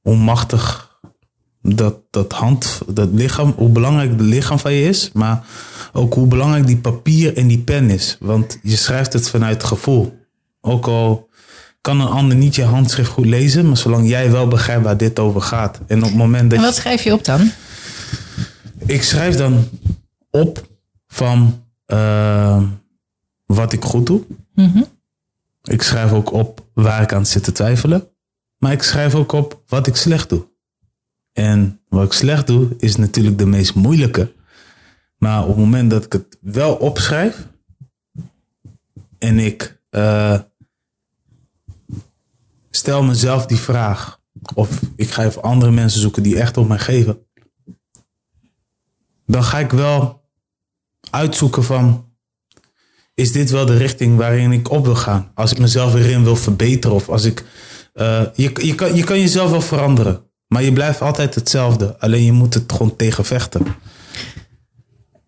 [0.00, 0.86] hoe machtig
[1.62, 5.46] dat, dat hand, dat lichaam, hoe belangrijk het lichaam van je is, maar
[5.92, 8.16] ook hoe belangrijk die papier en die pen is.
[8.20, 10.18] Want je schrijft het vanuit gevoel.
[10.60, 11.25] Ook al
[11.86, 15.18] kan een ander niet je handschrift goed lezen, maar zolang jij wel begrijpt waar dit
[15.18, 15.80] over gaat.
[15.86, 16.58] En op het moment dat.
[16.58, 17.50] En wat schrijf je op dan?
[18.86, 19.68] Ik schrijf dan
[20.30, 20.66] op
[21.06, 22.62] van uh,
[23.46, 24.22] wat ik goed doe.
[24.54, 24.86] Mm
[25.62, 28.08] Ik schrijf ook op waar ik aan zit te twijfelen.
[28.58, 30.46] Maar ik schrijf ook op wat ik slecht doe.
[31.32, 34.32] En wat ik slecht doe is natuurlijk de meest moeilijke.
[35.18, 37.46] Maar op het moment dat ik het wel opschrijf
[39.18, 40.38] en ik uh,
[42.76, 44.20] stel mezelf die vraag,
[44.54, 47.18] of ik ga even andere mensen zoeken die echt op mij geven,
[49.26, 50.24] dan ga ik wel
[51.10, 52.04] uitzoeken van,
[53.14, 55.30] is dit wel de richting waarin ik op wil gaan?
[55.34, 57.44] Als ik mezelf erin wil verbeteren of als ik,
[57.94, 61.98] uh, je, je, kan, je kan jezelf wel veranderen, maar je blijft altijd hetzelfde.
[61.98, 63.66] Alleen je moet het gewoon tegen vechten.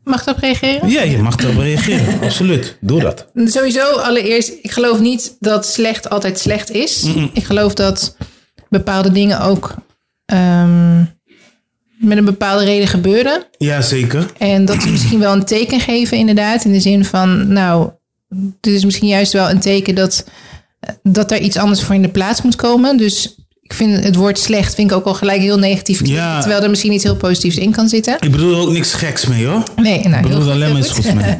[0.08, 0.88] Mag ik op reageren?
[0.88, 2.20] Ja, je mag erop reageren.
[2.22, 2.76] Absoluut.
[2.80, 3.26] Doe dat.
[3.34, 7.02] Sowieso, allereerst, ik geloof niet dat slecht altijd slecht is.
[7.02, 7.30] Mm -mm.
[7.32, 8.16] Ik geloof dat
[8.68, 9.74] bepaalde dingen ook
[10.26, 10.98] um,
[11.98, 13.44] met een bepaalde reden gebeuren.
[13.58, 14.26] Ja, zeker.
[14.38, 16.64] En dat ze misschien wel een teken geven, inderdaad.
[16.64, 17.90] In de zin van, nou,
[18.60, 20.24] dit is misschien juist wel een teken dat,
[21.02, 22.96] dat er iets anders voor in de plaats moet komen.
[22.96, 23.36] Dus
[23.68, 26.06] ik vind het woord slecht vind ik ook al gelijk heel negatief.
[26.06, 26.40] Ja.
[26.40, 28.16] Terwijl er misschien iets heel positiefs in kan zitten.
[28.20, 29.62] Ik bedoel er ook niks geks mee hoor.
[29.76, 31.04] Nee, nou, ik bedoel er alleen maar iets goed.
[31.04, 31.36] goeds mee.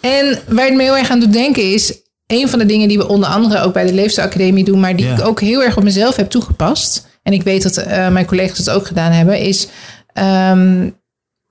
[0.18, 1.94] en waar het me heel erg aan doet denken is...
[2.26, 4.80] een van de dingen die we onder andere ook bij de Leefstijlacademie doen...
[4.80, 5.14] maar die Ja.
[5.14, 7.06] ik ook heel erg op mezelf heb toegepast...
[7.22, 9.38] en ik weet dat eh, mijn collega's het ook gedaan hebben...
[9.38, 9.68] is
[10.12, 10.88] ehm,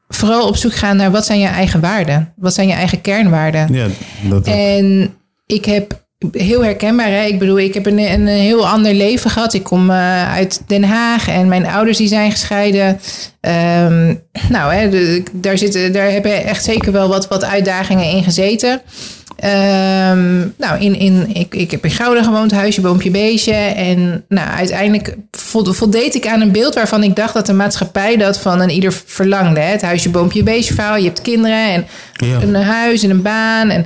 [0.08, 2.34] vooral op zoek gaan naar wat zijn je eigen waarden?
[2.36, 3.74] Wat zijn je eigen kernwaarden?
[3.74, 3.88] Ja,
[4.30, 4.46] dat.
[4.48, 7.10] En ik heb heel herkenbaar.
[7.10, 7.24] Hè?
[7.24, 9.54] Ik bedoel, ik heb een, een heel ander leven gehad.
[9.54, 13.00] Ik kom uh, uit Den Haag en mijn ouders die zijn gescheiden.
[13.42, 18.82] Um, nou, hè, daar, zitten, daar hebben echt zeker wel wat, wat uitdagingen in gezeten.
[19.44, 23.54] Um, nou, in, in, ik, ik heb in Gouda gewoond, huisje, boompje, beestje.
[23.54, 28.40] En nou, uiteindelijk voldeed ik aan een beeld waarvan ik dacht dat de maatschappij dat
[28.40, 29.60] van een ieder verlangde.
[29.60, 29.72] Hè?
[29.72, 30.98] Het huisje, boompje, beestje verhaal.
[30.98, 32.42] Je hebt kinderen en Ja.
[32.42, 33.70] een huis en een baan.
[33.70, 33.86] En,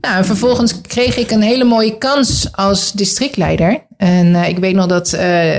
[0.00, 3.82] nou, en vervolgens kreeg ik een hele mooie kans als districtleider.
[3.96, 5.50] En uh, ik weet nog dat uh,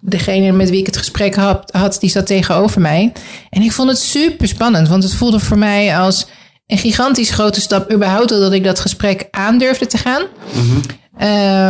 [0.00, 3.12] degene met wie ik het gesprek had, had, die zat tegenover mij.
[3.50, 6.26] En ik vond het super spannend, want het voelde voor mij als
[6.66, 10.22] een gigantisch grote stap überhaupt dat ik dat gesprek aandurfde te gaan.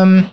[0.02, 0.28] Um,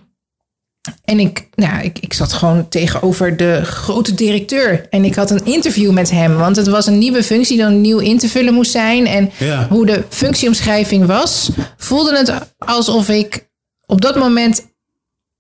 [1.03, 4.87] en ik, nou, ik, ik zat gewoon tegenover de grote directeur.
[4.89, 6.37] En ik had een interview met hem.
[6.37, 9.07] Want het was een nieuwe functie die dan nieuw in te vullen moest zijn.
[9.07, 9.67] En Ja.
[9.69, 13.49] hoe de functieomschrijving was, voelde het alsof ik
[13.85, 14.67] op dat moment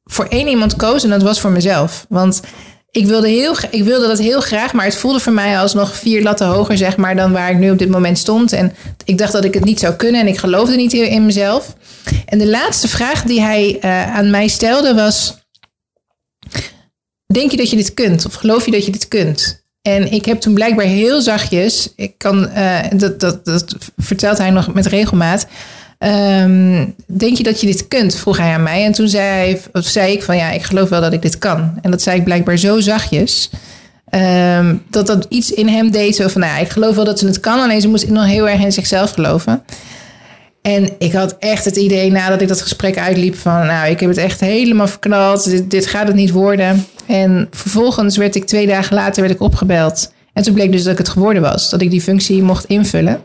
[0.03, 1.03] voor één iemand koos.
[1.03, 2.05] En dat was voor mezelf.
[2.09, 2.41] Want
[2.91, 5.95] ik wilde, heel, ik wilde dat heel graag, maar het voelde voor mij als nog
[5.95, 8.51] vier latten hoger, zeg maar, dan waar ik nu op dit moment stond.
[8.51, 8.73] En
[9.05, 11.75] ik dacht dat ik het niet zou kunnen en ik geloofde niet in mezelf.
[12.25, 15.37] En de laatste vraag die hij uh, aan mij stelde was:
[17.33, 18.25] Denk je dat je dit kunt?
[18.25, 19.63] Of geloof je dat je dit kunt?
[19.81, 24.49] En ik heb toen blijkbaar heel zachtjes, ik kan, uh, dat, dat, dat vertelt hij
[24.49, 25.47] nog met regelmaat.
[26.03, 28.15] Um, denk je dat je dit kunt?
[28.15, 28.85] Vroeg hij aan mij.
[28.85, 31.79] En toen zei, of zei ik van ja, ik geloof wel dat ik dit kan.
[31.81, 33.49] En dat zei ik blijkbaar zo zachtjes.
[34.15, 36.15] Um, dat dat iets in hem deed.
[36.15, 37.59] Zo van nou ja, ik geloof wel dat ze het kan.
[37.59, 39.63] Alleen ze moest nog heel erg in zichzelf geloven.
[40.61, 44.09] En ik had echt het idee nadat ik dat gesprek uitliep van, nou, ik heb
[44.09, 45.49] het echt helemaal verknald.
[45.49, 46.85] Dit, dit gaat het niet worden.
[47.05, 50.11] En vervolgens werd ik twee dagen later werd ik opgebeld.
[50.33, 51.69] En toen bleek dus dat ik het geworden was.
[51.69, 53.21] Dat ik die functie mocht invullen.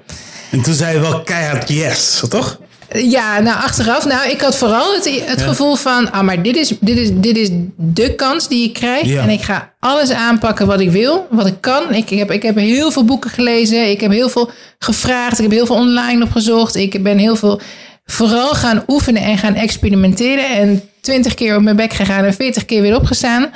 [0.50, 2.58] En toen zei je wel keihard yes, toch?
[2.92, 6.72] Ja, nou achteraf, nou ik had vooral het, het gevoel van, ah maar dit is,
[6.80, 9.06] dit, is, dit is de kans die ik krijg.
[9.06, 9.22] Ja.
[9.22, 11.94] en ik ga alles aanpakken wat ik wil, wat ik kan.
[11.94, 15.52] Ik heb, ik heb heel veel boeken gelezen, ik heb heel veel gevraagd, ik heb
[15.52, 17.60] heel veel online opgezocht, ik ben heel veel
[18.04, 20.48] vooral gaan oefenen en gaan experimenteren.
[20.50, 23.50] En twintig keer op mijn bek gegaan en veertig keer weer opgestaan.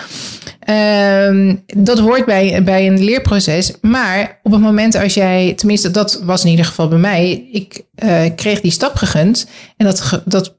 [0.60, 3.72] Ehm, dat hoort bij, bij een leerproces.
[3.80, 7.48] Maar op het moment als jij, tenminste, dat was in ieder geval bij mij.
[7.52, 9.46] Ik eh, kreeg die stap gegund.
[9.76, 10.54] En dat, dat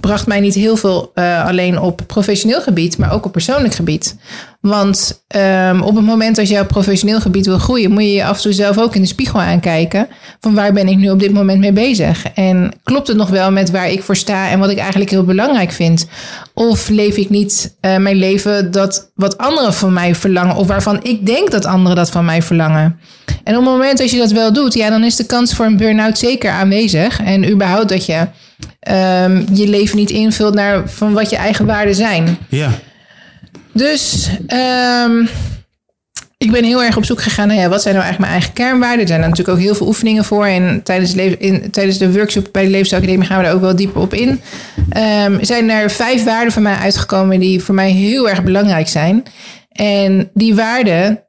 [0.00, 4.16] bracht mij niet heel veel eh, alleen op professioneel gebied, maar ook op persoonlijk gebied.
[4.60, 8.24] Want ehm, op het moment als jij op professioneel gebied wil groeien, moet je je
[8.24, 10.08] af en toe zelf ook in de spiegel aankijken.
[10.40, 12.26] Van waar ben ik nu op dit moment mee bezig?
[12.34, 15.24] En klopt het nog wel met waar ik voor sta en wat ik eigenlijk heel
[15.24, 16.06] belangrijk vind?
[16.54, 21.00] Of leef ik niet eh, mijn leven dat wat anderen van mij verlangen, of waarvan
[21.02, 22.98] ik denk dat anderen dat van mij verlangen?
[23.44, 25.66] En op het moment dat je dat wel doet, ja, dan is de kans voor
[25.66, 27.20] een burn-out zeker aanwezig.
[27.20, 28.26] En überhaupt dat je
[28.80, 32.38] ehm, je leven niet invult naar van wat je eigen waarden zijn.
[32.48, 32.70] Ja.
[33.72, 35.26] Dus ehm,
[36.38, 38.52] ik ben heel erg op zoek gegaan naar ja, wat zijn nou eigenlijk mijn eigen
[38.52, 39.00] kernwaarden.
[39.00, 40.46] Er zijn er natuurlijk ook heel veel oefeningen voor.
[40.46, 43.76] En tijdens, de in, tijdens de workshop bij de Levensacademie gaan we daar ook wel
[43.76, 44.40] dieper op in.
[44.90, 48.88] Ehm, er zijn er vijf waarden van mij uitgekomen die voor mij heel erg belangrijk
[48.88, 49.22] zijn.
[49.68, 51.22] En die waarden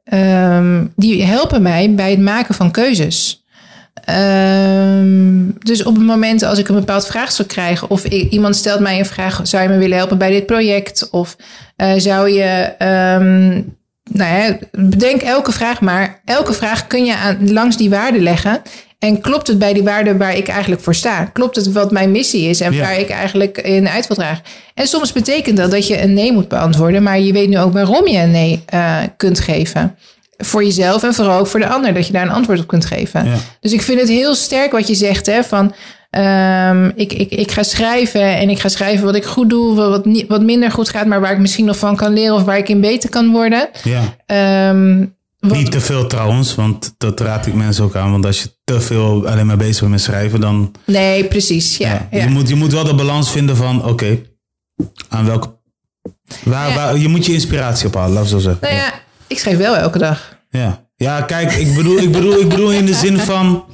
[0.96, 3.44] die helpen mij bij het maken van keuzes.
[4.04, 8.98] Ehm, dus op het moment als ik een bepaald vraagstuk krijg, of iemand stelt mij
[8.98, 11.10] een vraag: zou je me willen helpen bij dit project?
[11.10, 11.36] Of
[11.76, 12.74] eh, zou je.
[12.78, 13.62] ehm,
[14.10, 16.20] nou ja, bedenk elke vraag maar.
[16.24, 18.62] Elke vraag kun je aan, langs die waarde leggen.
[18.98, 21.24] En klopt het bij die waarde waar ik eigenlijk voor sta?
[21.24, 22.80] Klopt het wat mijn missie is en Ja.
[22.80, 24.42] waar ik eigenlijk in uit wil dragen?
[24.74, 27.72] En soms betekent dat dat je een nee moet beantwoorden, maar je weet nu ook
[27.72, 29.96] waarom je een nee eh, kunt geven.
[30.36, 32.84] Voor jezelf en vooral ook voor de ander, dat je daar een antwoord op kunt
[32.86, 33.24] geven.
[33.24, 33.36] Ja.
[33.60, 35.74] Dus ik vind het heel sterk wat je zegt, hè, van
[36.10, 40.04] ehm, ik, ik, ik ga schrijven en ik ga schrijven wat ik goed doe, wat,
[40.04, 42.58] niet, wat minder goed gaat, maar waar ik misschien nog van kan leren of waar
[42.58, 43.68] ik in beter kan worden.
[43.82, 44.02] ja.
[44.26, 45.04] Ehm,
[45.38, 48.10] wat- Niet te veel trouwens, want dat raad ik mensen ook aan.
[48.10, 50.72] Want als je te veel alleen maar bezig bent met schrijven, dan...
[50.84, 51.76] nee, precies.
[51.76, 52.24] Ja, Ja, ja.
[52.24, 54.18] Je, moet, je moet wel de balans vinden van, oké,
[55.08, 55.54] aan welke...
[56.44, 56.74] Waar, Ja.
[56.74, 58.60] waar, je moet je inspiratie ophalen, laat ik zo zeggen.
[58.62, 58.92] Nou ja,
[59.26, 60.38] ik schrijf wel elke dag.
[60.50, 63.64] Ja, ja kijk, ik bedoel, ik, bedoel, ik bedoel in de zin van...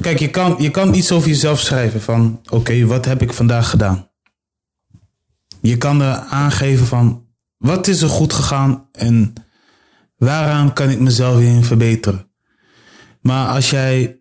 [0.00, 2.40] Kijk, je kan, je kan iets over jezelf schrijven van...
[2.48, 4.08] Oké, wat heb ik vandaag gedaan?
[5.60, 7.26] Je kan er aangeven van...
[7.56, 9.32] Wat is er goed gegaan en
[10.16, 12.30] waaraan kan ik mezelf in verbeteren?
[13.20, 14.20] Maar als jij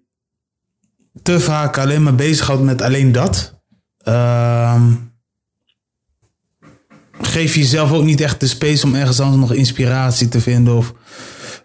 [1.22, 3.62] te vaak alleen maar bezighoudt met alleen dat...
[3.98, 4.92] ehm,
[7.22, 10.76] geef je jezelf ook niet echt de space om ergens anders nog inspiratie te vinden.
[10.76, 10.94] Of,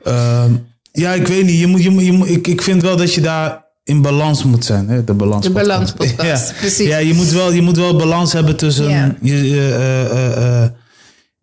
[0.04, 0.52] ehm,
[0.92, 1.58] ja, ik weet niet.
[1.58, 4.44] Je moet, je moet, je moet, ik, ik vind wel dat je daar in balans
[4.44, 4.88] moet zijn.
[4.88, 5.04] Hè?
[5.04, 5.46] De balans.
[5.46, 6.56] De balanspodcast, ja.
[6.58, 6.86] precies.
[6.86, 9.16] Ja, je moet, wel, je moet wel balans hebben tussen Ja.
[9.20, 10.70] je, eh, eh, eh,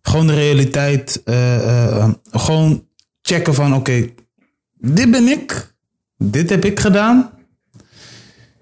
[0.02, 1.22] gewoon de realiteit.
[2.32, 2.86] gewoon
[3.22, 4.10] checken van oké,
[4.80, 5.74] dit ben ik.
[6.18, 7.30] Dit heb ik gedaan.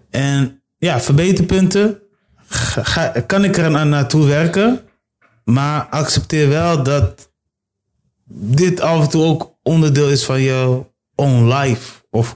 [0.10, 2.00] En ja, verbeterpunten.
[2.48, 4.80] Ga, kan ik er na- naartoe werken?
[5.50, 7.30] Maar accepteer wel dat
[8.34, 11.92] dit af en toe ook onderdeel is van jouw own life.
[12.10, 12.36] Of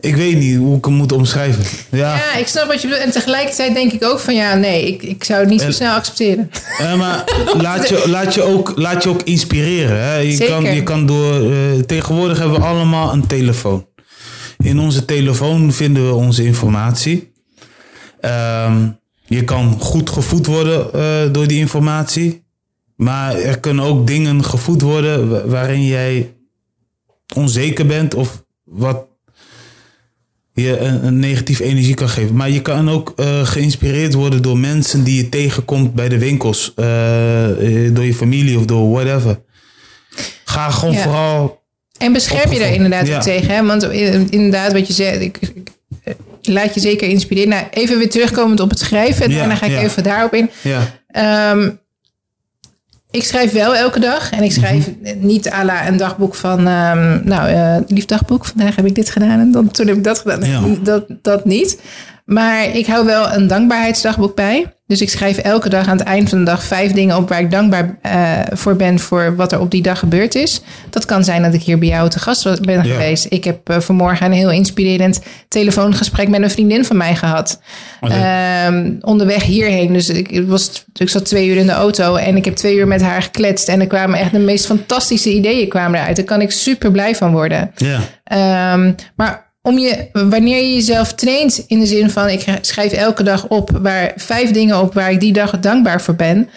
[0.00, 1.64] ik weet niet hoe ik het moet omschrijven.
[1.90, 3.04] Ja, Ja, ik snap wat je bedoelt.
[3.06, 5.94] En tegelijkertijd denk ik ook van ja, nee, ik, ik zou het niet zo snel
[5.94, 6.50] accepteren.
[6.78, 7.24] Ja, maar
[7.58, 10.02] laat je, laat je, ook, laat je ook inspireren.
[10.02, 10.16] Hè?
[10.16, 10.54] Je, Zeker.
[10.54, 11.52] kan, je kan door.
[11.52, 13.86] eh, tegenwoordig hebben we allemaal een telefoon.
[14.58, 17.32] In onze telefoon vinden we onze informatie.
[18.20, 18.88] Ehm,
[19.32, 22.42] je kan goed gevoed worden eh, door die informatie.
[22.96, 26.32] Maar er kunnen ook dingen gevoed worden wa- waarin jij
[27.34, 29.06] onzeker bent of wat
[30.54, 32.36] je een, een negatieve energie kan geven.
[32.36, 36.72] Maar je kan ook eh, geïnspireerd worden door mensen die je tegenkomt bij de winkels.
[36.76, 36.84] eh,
[37.92, 39.40] door je familie of door whatever.
[40.44, 41.02] Ga gewoon Ja.
[41.02, 41.60] vooral...
[41.98, 43.20] En bescherm je daar inderdaad Ja.
[43.20, 43.54] tegen.
[43.54, 43.66] Hè?
[43.66, 45.70] Want in- inderdaad, wat je zegt, ik, ik-
[46.42, 47.48] laat je zeker inspireren.
[47.48, 49.24] Nou, even weer terugkomend op het schrijven.
[49.24, 49.80] En Ja, daarna ga ik ja.
[49.80, 50.50] even daarop in.
[50.62, 51.70] Ja, Ehm,
[53.10, 54.30] ik schrijf wel elke dag.
[54.30, 55.26] En ik schrijf Mhm.
[55.26, 56.58] niet à la een dagboek van...
[56.66, 59.40] ehm, nou, eh lief dagboek, vandaag heb ik dit gedaan.
[59.40, 60.78] En dan, toen heb ik dat gedaan.
[60.82, 61.78] Dat, dat niet.
[62.32, 64.66] Maar ik hou wel een dankbaarheidsdagboek bij.
[64.86, 67.40] Dus ik schrijf elke dag aan het eind van de dag vijf dingen op waar
[67.40, 70.60] ik dankbaar uh, voor ben voor wat er op die dag gebeurd is.
[70.90, 72.92] Dat kan zijn dat ik hier bij jou te gast ben ja.
[72.92, 73.26] geweest.
[73.28, 77.60] Ik heb uh, vanmorgen een heel inspirerend telefoongesprek met een vriendin van mij gehad.
[78.00, 78.66] Okay.
[78.66, 79.92] Um, onderweg hierheen.
[79.92, 82.86] Dus ik, was, ik zat twee uur in de auto en ik heb twee uur
[82.86, 83.68] met haar gekletst.
[83.68, 86.16] En er kwamen echt de meest fantastische ideeën kwamen eruit.
[86.16, 87.72] Daar kan ik super blij van worden.
[87.76, 88.74] Ja.
[88.74, 93.22] Um, maar om je, wanneer je jezelf traint in de zin van ik schrijf elke
[93.22, 96.48] dag op waar vijf dingen op waar ik die dag dankbaar voor ben,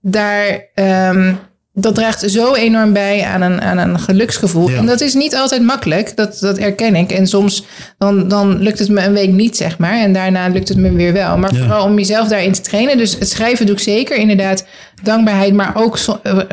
[0.00, 1.38] daar um,
[1.74, 4.70] dat draagt zo enorm bij aan een, aan een geluksgevoel.
[4.70, 4.76] Ja.
[4.76, 7.12] En dat is niet altijd makkelijk, dat, dat erken ik.
[7.12, 7.64] En soms
[7.98, 9.98] dan, dan lukt het me een week niet, zeg maar.
[10.00, 11.38] En daarna lukt het me weer wel.
[11.38, 11.58] Maar ja.
[11.58, 12.98] vooral om jezelf daarin te trainen.
[12.98, 14.66] Dus het schrijven doe ik zeker, inderdaad,
[15.02, 15.54] dankbaarheid.
[15.54, 15.98] Maar ook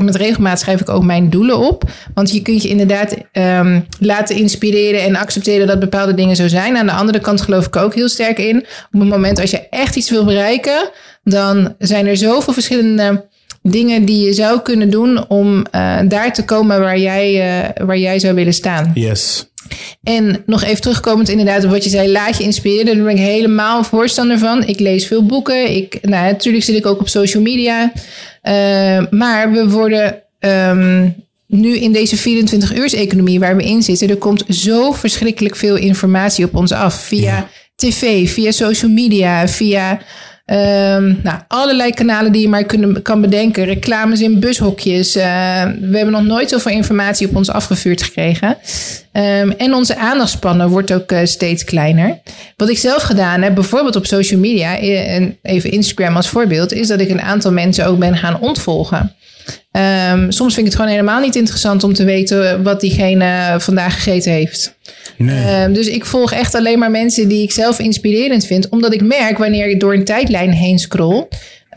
[0.01, 1.83] met regelmaat schrijf ik ook mijn doelen op.
[2.13, 6.77] Want je kunt je inderdaad um, laten inspireren en accepteren dat bepaalde dingen zo zijn.
[6.77, 8.57] Aan de andere kant geloof ik ook heel sterk in.
[8.91, 10.89] Op het moment als je echt iets wil bereiken,
[11.23, 13.27] dan zijn er zoveel verschillende
[13.61, 17.97] dingen die je zou kunnen doen om uh, daar te komen waar jij, uh, waar
[17.97, 18.91] jij zou willen staan.
[18.93, 19.47] Yes.
[20.03, 22.95] En nog even terugkomend inderdaad op wat je zei, laat je inspireren.
[22.95, 24.63] Daar ben ik helemaal voorstander van.
[24.63, 25.75] Ik lees veel boeken.
[25.75, 27.91] Ik, nou, natuurlijk zit ik ook op social media.
[28.43, 31.15] Uh, maar we worden um,
[31.47, 36.55] nu in deze 24-uurs-economie waar we in zitten, er komt zo verschrikkelijk veel informatie op
[36.55, 37.03] ons af.
[37.03, 37.49] Via ja.
[37.75, 39.99] tv, via social media, via
[40.51, 43.65] Um, nou, allerlei kanalen die je maar kunnen, kan bedenken.
[43.65, 45.15] Reclames in bushokjes.
[45.15, 45.23] Uh,
[45.81, 48.57] we hebben nog nooit zoveel informatie op ons afgevuurd gekregen.
[49.13, 52.19] Um, en onze aandachtspannen wordt ook uh, steeds kleiner.
[52.57, 56.87] Wat ik zelf gedaan heb, bijvoorbeeld op social media, en even Instagram als voorbeeld, is
[56.87, 59.15] dat ik een aantal mensen ook ben gaan ontvolgen.
[60.11, 64.03] Um, soms vind ik het gewoon helemaal niet interessant om te weten wat diegene vandaag
[64.03, 64.77] gegeten heeft.
[65.17, 65.63] Nee.
[65.63, 68.69] Um, dus ik volg echt alleen maar mensen die ik zelf inspirerend vind.
[68.69, 71.27] Omdat ik merk wanneer ik door een tijdlijn heen scroll.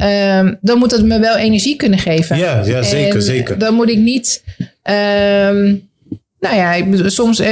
[0.03, 2.39] Um, dan moet dat me wel energie kunnen geven.
[2.39, 3.59] Ja, ja zeker, en zeker.
[3.59, 4.43] Dan moet ik niet.
[5.49, 5.91] Um,
[6.43, 7.43] nou ja, soms,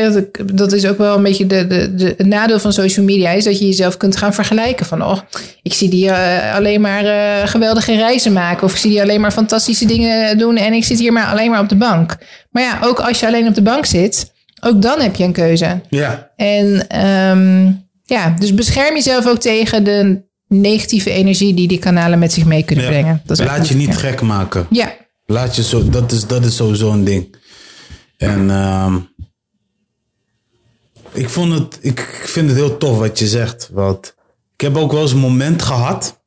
[0.55, 3.45] dat is ook wel een beetje de, de, de, het nadeel van social media, is
[3.45, 4.87] dat je jezelf kunt gaan vergelijken.
[4.87, 5.19] Van, oh,
[5.63, 8.63] ik zie die uh, alleen maar uh, geweldige reizen maken.
[8.65, 10.57] Of ik zie die alleen maar fantastische dingen doen.
[10.57, 12.17] En ik zit hier maar alleen maar op de bank.
[12.51, 15.33] Maar ja, ook als je alleen op de bank zit, ook dan heb je een
[15.33, 15.81] keuze.
[15.89, 16.31] Ja.
[16.37, 22.33] En um, ja, dus bescherm jezelf ook tegen de negatieve energie die die kanalen met
[22.33, 22.91] zich mee kunnen ja.
[22.91, 23.23] brengen.
[23.25, 23.95] Dat Laat je niet ja.
[23.95, 24.67] gek maken.
[24.71, 24.93] Ja.
[25.27, 27.39] Laat je zo, dat is, dat is sowieso een ding.
[28.21, 28.97] En uh,
[31.13, 33.69] ik, vond het, ik vind het heel tof wat je zegt.
[33.73, 34.15] Want
[34.55, 36.23] ik heb ook wel eens een moment gehad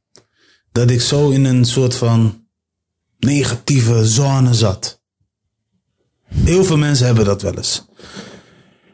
[0.71, 2.47] dat ik zo in een soort van
[3.19, 5.01] negatieve zone zat.
[6.25, 7.85] Heel veel mensen hebben dat wel eens.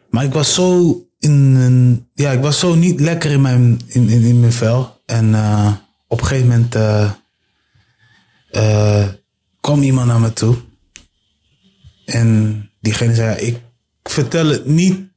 [0.10, 4.10] Maar ik was zo in een, ja, ik was zo niet lekker in mijn, in,
[4.10, 5.02] in, in mijn vel.
[5.06, 5.74] En uh,
[6.08, 6.76] op een gegeven moment
[8.52, 9.08] uh,
[9.60, 10.56] kwam iemand naar me toe.
[12.06, 13.62] En diegene zei, ik
[14.04, 15.08] vertel het niet.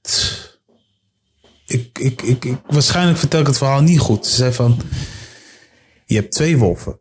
[1.67, 4.27] Ik, ik, ik, ik, waarschijnlijk vertel ik het verhaal niet goed.
[4.27, 4.81] Ze zei van,
[6.07, 7.01] je hebt twee wolven.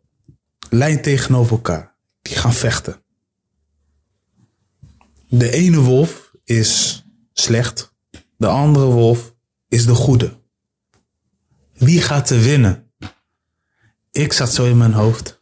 [0.70, 1.96] Lijn tegenover elkaar.
[2.22, 3.02] Die gaan vechten.
[5.28, 7.94] De ene wolf is slecht.
[8.36, 9.34] De andere wolf
[9.68, 10.40] is de goede.
[11.72, 12.92] Wie gaat er winnen?
[14.10, 15.40] Ik zat zo in mijn hoofd.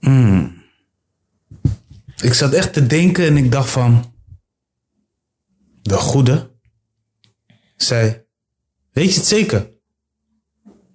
[0.00, 0.63] Hmm.
[2.20, 4.12] Ik zat echt te denken en ik dacht van...
[5.82, 6.50] De goede?
[7.76, 8.22] Zei,
[8.92, 9.70] weet je het zeker?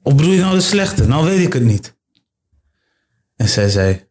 [0.03, 1.07] Of bedoel je nou de slechte?
[1.07, 1.97] Nou weet ik het niet.
[3.35, 4.07] En zij zei,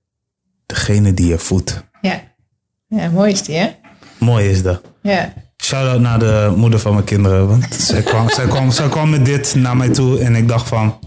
[0.67, 1.85] degene die je voedt.
[2.01, 2.35] Ja.
[2.87, 3.71] Ja, mooi is die, hè?
[4.19, 4.83] Mooi is dat.
[5.03, 5.33] Ja.
[5.63, 7.49] Shout-out naar de moeder van mijn kinderen.
[7.49, 10.69] Want zij, kwam, zij, kwam, zij kwam met dit naar mij toe en ik dacht
[10.69, 10.99] van...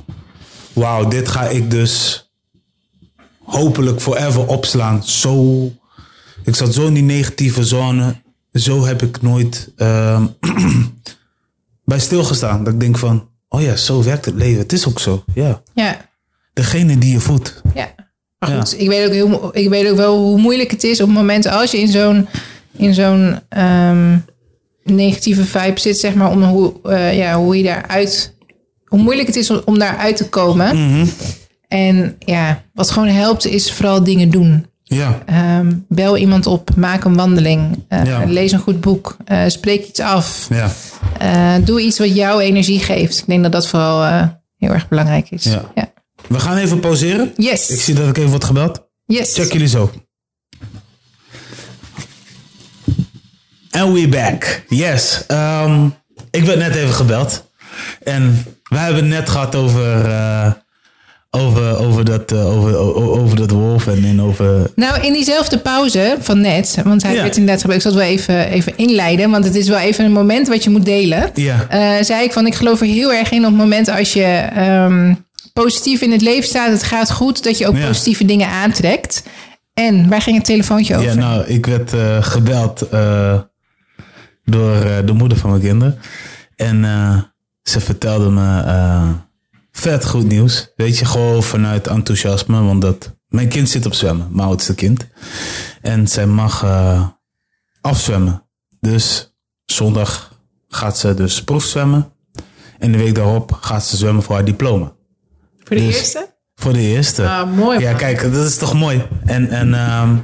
[0.74, 2.26] Wauw, dit ga ik dus
[3.44, 5.04] hopelijk forever opslaan.
[5.04, 5.72] Zo...
[6.43, 8.15] Ik zat zo in die negatieve zone.
[8.54, 10.25] Zo heb ik nooit uh,
[11.86, 12.63] bij stilgestaan.
[12.63, 13.30] Dat ik denk van...
[13.49, 14.60] Oh ja, zo werkt het leven.
[14.60, 15.62] Het is ook zo, ja.
[15.73, 16.10] Ja.
[16.54, 17.62] Degene die je voedt.
[17.73, 17.93] Ja.
[18.39, 18.77] Maar goed, ja.
[18.77, 21.71] ik, weet ook heel, ik weet ook wel hoe moeilijk het is op momenten als
[21.71, 22.27] je in zo'n
[22.77, 24.25] in zo'n um,
[24.84, 28.36] negatieve vibe zit, zeg maar, om hoe, uh, ja, hoe je daaruit,
[28.86, 30.75] hoe moeilijk het is om, om daaruit te komen.
[30.75, 31.10] Mm -hmm.
[31.68, 34.66] En ja, wat gewoon helpt is vooral dingen doen.
[34.96, 35.24] Ja.
[35.60, 38.24] Um, bel iemand op, maak een wandeling, uh, ja.
[38.26, 40.48] lees een goed boek, uh, spreek iets af.
[40.50, 40.72] Ja.
[41.22, 43.18] Uh, doe iets wat jouw energie geeft.
[43.18, 45.44] Ik denk dat dat vooral heel erg belangrijk is.
[45.44, 45.72] Ja.
[46.28, 47.34] We gaan even pauzeren.
[47.36, 47.70] Yes.
[47.70, 48.88] Ik zie dat ik even word gebeld.
[49.06, 49.34] Yes.
[49.34, 49.92] Check jullie zo.
[53.72, 54.64] And we back.
[54.68, 55.24] Yes.
[55.28, 55.94] Um,
[56.32, 57.50] ik werd net even gebeld.
[58.04, 60.52] En We hebben het net gehad over, eh,
[61.38, 62.75] over, over, dat, eh, over,
[63.19, 64.71] over dat wolf en, en over...
[64.75, 67.21] Nou, in diezelfde pauze van net, want hij Ja.
[67.21, 70.05] werd inderdaad gebruikt, ik zal het wel even, even inleiden, want het is wel even
[70.05, 71.29] een moment wat je moet delen.
[71.34, 71.65] Ja.
[71.69, 74.23] Eh, zei ik van, ik geloof er heel erg in op het moment als je
[74.53, 75.13] ehm,
[75.53, 77.88] positief in het leven staat, het gaat goed, dat je ook Ja.
[77.88, 79.23] positieve dingen aantrekt.
[79.73, 81.07] En waar ging het telefoontje over?
[81.07, 82.79] Ja, nou, ik werd eh, gebeld
[84.45, 84.75] door
[85.05, 85.99] de moeder van mijn kinderen.
[86.55, 86.86] En
[87.63, 88.61] ze vertelde me
[89.82, 90.71] vet goed nieuws.
[90.75, 92.63] Weet je, gewoon vanuit enthousiasme.
[92.63, 95.07] Want dat, mijn kind zit op zwemmen, mijn oudste kind.
[95.82, 97.07] En zij mag eh,
[97.82, 98.43] afzwemmen.
[98.79, 102.13] Dus zondag gaat ze dus proefzwemmen.
[102.79, 104.93] En de week daarop gaat ze zwemmen voor haar diploma.
[105.63, 106.36] Voor de dus- eerste?
[106.55, 107.27] Voor de eerste.
[107.27, 107.79] Ah, mooi.
[107.79, 107.99] Ja, man.
[107.99, 109.07] kijk, dat is toch mooi.
[109.25, 110.15] En, en ehm,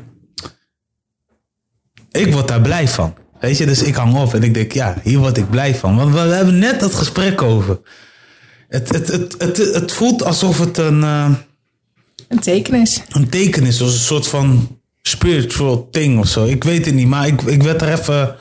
[2.11, 3.15] ik word daar blij van.
[3.39, 5.95] Weet je, dus ik hang op en ik denk, ja, hier word ik blij van.
[5.95, 7.79] Want we hebben net dat gesprek over.
[8.67, 11.31] Het, het, het, het, het voelt alsof het een, eh,
[12.27, 13.01] Een tekenis.
[13.09, 16.45] een teken is, als een soort van spiritual thing of zo.
[16.45, 18.35] Ik weet het niet, maar ik, ik werd er even,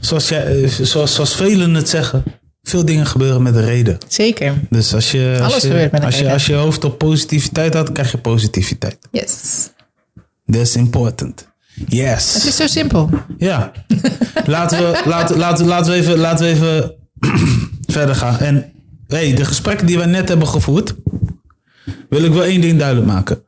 [0.00, 2.24] zoals, jij, zoals, zoals velen het zeggen,
[2.62, 3.98] veel dingen gebeuren met een reden.
[4.08, 4.54] Zeker.
[4.70, 6.98] Dus als je, als Alles je, gebeurt met een als je, als je hoofd op
[6.98, 8.98] positiviteit had, krijg je positiviteit.
[9.10, 9.68] Yes.
[10.50, 11.48] That's important.
[11.74, 12.44] Het Yes.
[12.46, 13.10] is zo simpel.
[13.38, 13.72] Ja.
[14.46, 16.94] Laten we, laten, laten, laten we even, laten we even
[17.94, 18.38] verder gaan.
[18.38, 18.72] En
[19.08, 20.94] hey, de gesprekken die we net hebben gevoerd,
[22.08, 23.44] wil ik wel één ding duidelijk maken.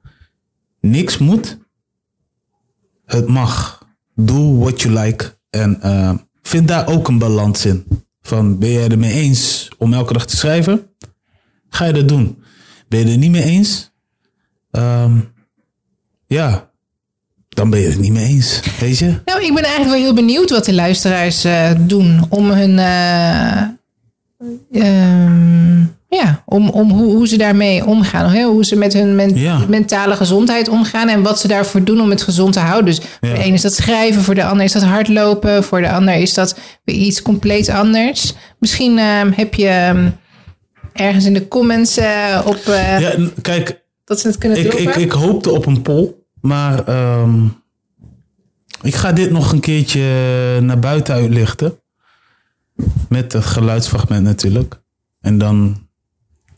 [0.80, 1.58] Niks moet.
[3.06, 3.86] Het mag.
[4.14, 5.36] Do what you like.
[5.50, 6.10] En eh,
[6.42, 7.84] vind daar ook een balans in.
[8.22, 10.86] Van ben jij er mee eens om elke dag te schrijven?
[11.68, 12.42] Ga je dat doen.
[12.88, 13.90] Ben je er niet mee eens?
[14.70, 15.18] Ehm,
[16.26, 16.70] ja,
[17.48, 18.60] dan ben je het niet mee eens.
[18.80, 19.20] Weet je?
[19.24, 22.78] Nou, ik ben eigenlijk wel heel benieuwd wat de luisteraars eh, doen om hun.
[22.78, 23.68] eh,
[24.72, 25.78] ehm,
[26.08, 28.42] ja, om, om hoe, hoe ze daarmee omgaan.
[28.42, 29.58] Hoe ze met hun men- Ja.
[29.68, 31.08] mentale gezondheid omgaan.
[31.08, 32.84] En wat ze daarvoor doen om het gezond te houden.
[32.84, 33.34] Dus voor Ja.
[33.34, 35.64] de ene is dat schrijven, voor de ander is dat hardlopen.
[35.64, 38.34] Voor de ander is dat weer iets compleet anders.
[38.58, 40.08] Misschien ehm, heb je ehm,
[40.92, 44.96] ergens in de comments eh, op eh, Ja, kijk, dat ze het kunnen ik, ik,
[44.96, 46.78] ik hoopte op een poll, maar
[48.82, 50.02] ik ga dit nog een keertje
[50.60, 51.78] naar buiten uitlichten.
[53.08, 54.82] Met het geluidsfragment natuurlijk.
[55.20, 55.86] En dan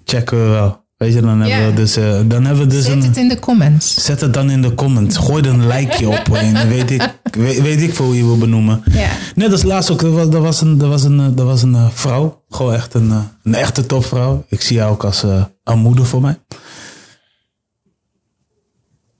[0.05, 0.85] checken we wel.
[0.97, 1.67] Weet je, dan hebben Ja.
[1.67, 3.03] we dus, eh, dan hebben we dus Zet een...
[3.03, 4.05] het in de comments.
[4.05, 5.17] Zet het dan in de comments.
[5.17, 6.29] Gooi er een likeje op.
[6.35, 8.83] En dan weet ik, weet, weet ik veel hoe je wil benoemen.
[8.91, 9.11] Ja.
[9.35, 11.75] Net als laatst ook, er was, er was een, er was een, er was een
[11.75, 12.45] eh, vrouw.
[12.49, 14.45] Gewoon echt een, eh, een echte topvrouw.
[14.49, 16.39] Ik zie haar ook als eh, een moeder voor mij.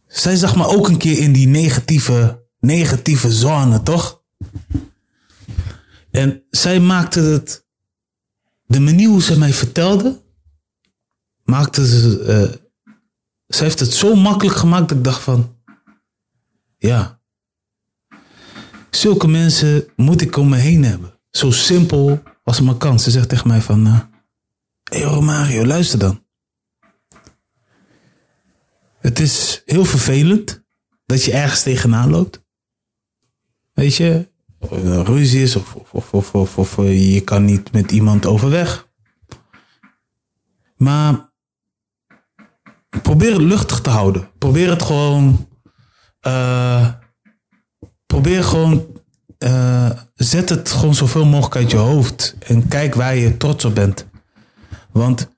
[0.07, 4.23] Zij zag me ook een keer in die negatieve, negatieve zone, toch?
[6.11, 7.67] En zij maakte het,
[8.67, 10.23] de manier hoe ze mij vertelde,
[11.45, 12.57] maakte ze, eh,
[13.47, 15.57] ze heeft het zo makkelijk gemaakt dat ik dacht van,
[16.79, 17.21] ja,
[18.91, 21.19] zulke mensen moet ik om me heen hebben.
[21.31, 23.01] Zo simpel als het maar kan.
[23.01, 24.01] Ze zegt tegen mij van, eh
[24.83, 26.25] hey Romario, luister dan.
[28.99, 30.65] Het is heel vervelend
[31.07, 32.45] dat je ergens tegenaan loopt.
[33.73, 34.30] Weet je,
[34.61, 38.89] of een ruzie is of, of, of, of, eh, je kan niet met iemand overweg.
[40.77, 41.29] Maar
[43.03, 44.29] probeer het luchtig te houden.
[44.39, 45.49] Probeer het gewoon.
[46.21, 46.89] eh,
[48.07, 48.87] probeer gewoon.
[49.39, 52.37] eh, zet het gewoon zoveel mogelijk uit je hoofd.
[52.47, 54.07] En kijk waar je trots op bent.
[54.93, 55.29] Want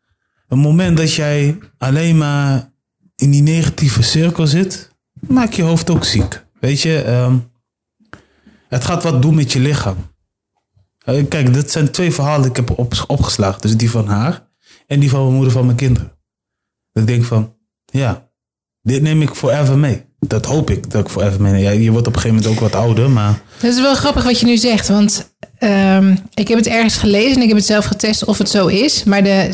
[0.48, 2.72] een moment dat jij alleen maar
[3.16, 6.44] in die negatieve cirkel zit, maak je hoofd ook ziek.
[6.60, 7.38] Weet je, ehm,
[8.72, 9.96] het gaat wat doen met je lichaam.
[11.04, 13.60] Eh, Kijk, dit zijn twee verhalen die ik heb op, opgeslagen.
[13.60, 14.48] Dus die van haar
[14.86, 16.12] en die van mijn moeder van mijn kinderen.
[16.92, 17.54] Ik denk van,
[17.84, 18.28] ja,
[18.82, 20.04] dit neem ik forever mee.
[20.18, 21.62] Dat hoop ik dat ik forever mee.
[21.62, 24.24] Ja, je wordt op een gegeven moment ook wat ouder, maar Dat is wel grappig
[24.24, 27.66] wat je nu zegt, want ehm, ik heb het ergens gelezen en ik heb het
[27.66, 29.04] zelf getest of het zo is.
[29.04, 29.50] Maar de,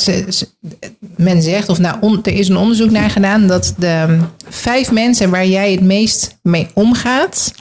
[1.17, 5.47] men zegt, of nou, er is een onderzoek naar gedaan, dat de vijf mensen waar
[5.47, 7.53] jij het meest mee omgaat,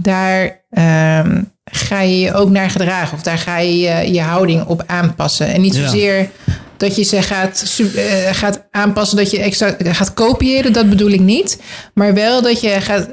[0.00, 3.16] daar ehm, ga je je ook naar gedragen.
[3.16, 5.46] Of daar ga je je, je houding op aanpassen.
[5.46, 5.82] En niet Ja.
[5.82, 6.28] zozeer
[6.76, 10.72] dat je ze gaat, eh, gaat aanpassen, dat je extra gaat kopiëren.
[10.72, 11.60] Dat bedoel ik niet.
[11.94, 13.08] Maar wel dat je gaat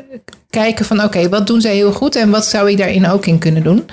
[0.50, 3.38] kijken van oké, wat doen zij heel goed en wat zou ik daarin ook in
[3.40, 3.86] kunnen doen.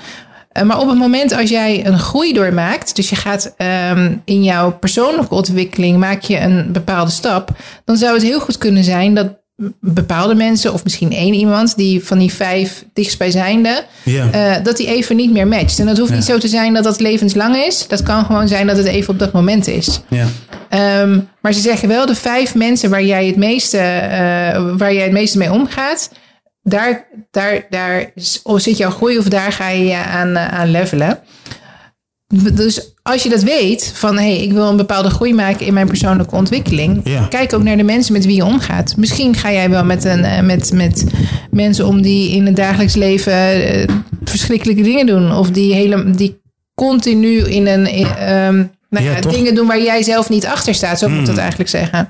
[0.51, 4.43] Eh, maar op het moment als jij een groei doormaakt, dus je gaat ehm, in
[4.43, 7.49] jouw persoonlijke ontwikkeling, maak je een bepaalde stap,
[7.85, 9.41] dan zou het heel goed kunnen zijn dat
[9.79, 14.31] bepaalde mensen, of misschien één iemand, die van die vijf dichtstbijzijnde, Ja.
[14.31, 15.79] eh, dat die even niet meer matcht.
[15.79, 17.87] En dat hoeft niet zo te zijn dat dat levenslang is.
[17.87, 20.01] Dat kan gewoon zijn dat het even op dat moment is.
[20.09, 20.25] ja.
[20.69, 25.03] Ehm, maar ze zeggen wel, de vijf mensen waar jij het meeste, eh, waar jij
[25.03, 26.09] het meeste mee omgaat,
[26.63, 28.11] daar, daar, daar
[28.43, 31.19] of zit jouw groei of daar ga je je aan, eh, aan levelen.
[32.53, 35.73] Dus als je dat weet, van hé, hey, ik wil een bepaalde groei maken in
[35.73, 37.01] mijn persoonlijke ontwikkeling.
[37.03, 37.25] Ja.
[37.29, 38.97] Kijk ook naar de mensen met wie je omgaat.
[38.97, 41.05] Misschien ga jij wel met, een, eh, met, met
[41.51, 43.87] mensen om die in het dagelijks leven eh,
[44.23, 45.35] verschrikkelijke dingen doen.
[45.35, 46.41] Of die, hele, die
[46.75, 47.87] continu in een.
[47.87, 50.99] in, ehm, nou Ja, dingen doen waar jij zelf niet achter staat.
[50.99, 52.09] Zo moet ik dat eigenlijk zeggen.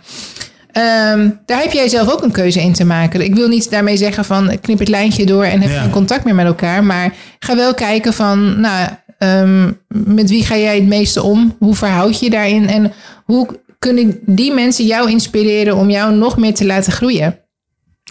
[0.72, 3.22] Ehm, daar heb jij zelf ook een keuze in te maken.
[3.22, 6.36] Ik wil niet daarmee zeggen van knip het lijntje door en heb geen contact meer
[6.36, 6.84] met elkaar.
[6.84, 11.56] Maar ga wel kijken van, nou, ehm, met wie ga jij het meeste om?
[11.60, 12.68] Hoe verhoud je je daarin?
[12.68, 12.94] En
[13.26, 13.48] hoe
[13.80, 17.40] kunnen die mensen jou inspireren om jou nog meer te laten groeien?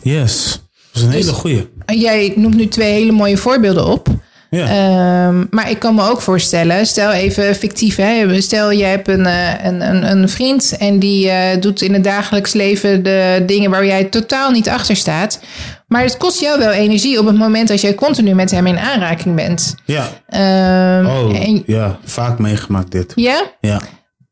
[0.03, 0.61] Yes.
[0.93, 1.69] Dat is een Dus- hele goeie.
[1.87, 4.09] En Jij noemt nu twee hele mooie voorbeelden op.
[4.57, 4.67] Ja.
[4.67, 8.41] Ehm, maar ik kan me ook voorstellen, stel even fictief, hè?
[8.41, 12.05] stel je hebt een, eh, een, een, een vriend en die eh, doet in het
[12.05, 15.41] dagelijks leven de dingen waar jij totaal niet achter staat.
[15.87, 18.79] Maar het kost jou wel energie op het moment dat jij continu met hem in
[18.79, 19.75] aanraking bent.
[19.85, 20.09] ja.
[20.29, 21.99] Ehm, Oh, en, ja.
[22.05, 23.13] Vaak meegemaakt dit.
[23.15, 23.81] ja, Ja.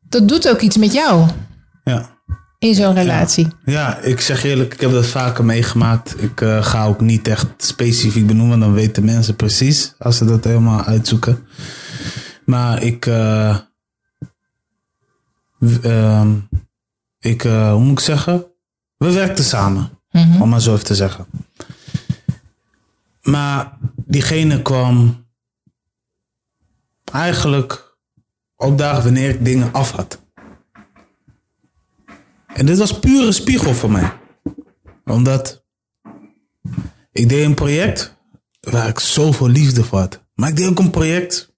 [0.09, 1.25] dat doet ook iets met jou
[1.85, 2.19] Ja.
[2.61, 3.49] In zo'n relatie.
[3.65, 6.23] Ja, ik zeg eerlijk, ik heb dat vaker meegemaakt.
[6.23, 10.45] Ik eh, ga ook niet echt specifiek benoemen, dan weten mensen precies als ze dat
[10.45, 11.47] helemaal uitzoeken.
[12.45, 13.57] Maar ik, eh,
[15.83, 16.33] ehm,
[17.19, 18.45] ik eh, hoe moet ik zeggen?
[18.97, 19.91] We werkten samen,
[20.41, 21.27] om maar zo even te zeggen.
[23.23, 25.27] Maar diegene kwam
[27.13, 27.97] eigenlijk
[28.57, 30.21] op dagen wanneer ik dingen af had.
[32.55, 34.13] En dit was pure spiegel voor mij.
[35.05, 35.65] Omdat
[37.13, 38.17] ik deed een project
[38.61, 40.25] waar ik zoveel liefde voor had.
[40.35, 41.55] Maar ik deed ook een project,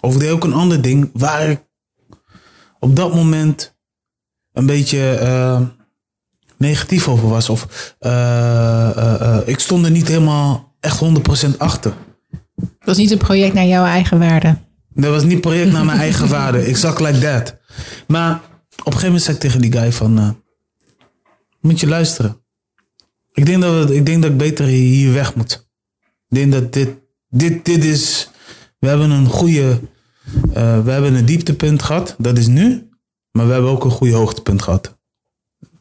[0.00, 1.64] of ik deed ook een ander ding, waar ik
[2.78, 3.76] op dat moment
[4.52, 5.60] een beetje eh,
[6.56, 7.48] negatief over was.
[7.48, 11.92] Of eh, eh, ik stond er niet helemaal echt 100% achter.
[12.56, 14.56] Het was niet een project naar jouw eigen waarde.
[14.94, 16.66] Dat was niet project naar mijn eigen waarde.
[16.68, 17.56] Ik zag like that.
[18.06, 18.40] Maar
[18.84, 20.18] op een gegeven moment zei ik tegen die guy van...
[20.18, 20.30] eh,
[21.60, 22.44] moet je luisteren.
[23.32, 25.68] Ik denk, dat ik denk dat ik beter hier weg moet.
[26.28, 27.00] Ik denk dat dit...
[27.28, 28.30] Dit, dit is...
[28.78, 29.80] We hebben een goede...
[30.52, 32.14] eh, we hebben een dieptepunt gehad.
[32.18, 32.88] Dat is nu.
[33.30, 34.98] Maar we hebben ook een goede hoogtepunt gehad.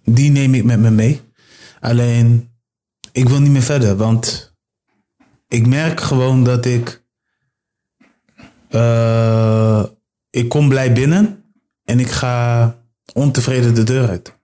[0.04, 1.22] Die neem ik met me mee.
[1.80, 2.50] Alleen...
[3.12, 3.96] Ik wil niet meer verder.
[3.96, 4.56] Want...
[5.48, 7.04] Ik merk gewoon dat ik...
[8.70, 9.84] Eh,
[10.30, 11.44] ik kom blij binnen
[11.84, 12.76] en ik ga
[13.14, 14.40] ontevreden de deur uit.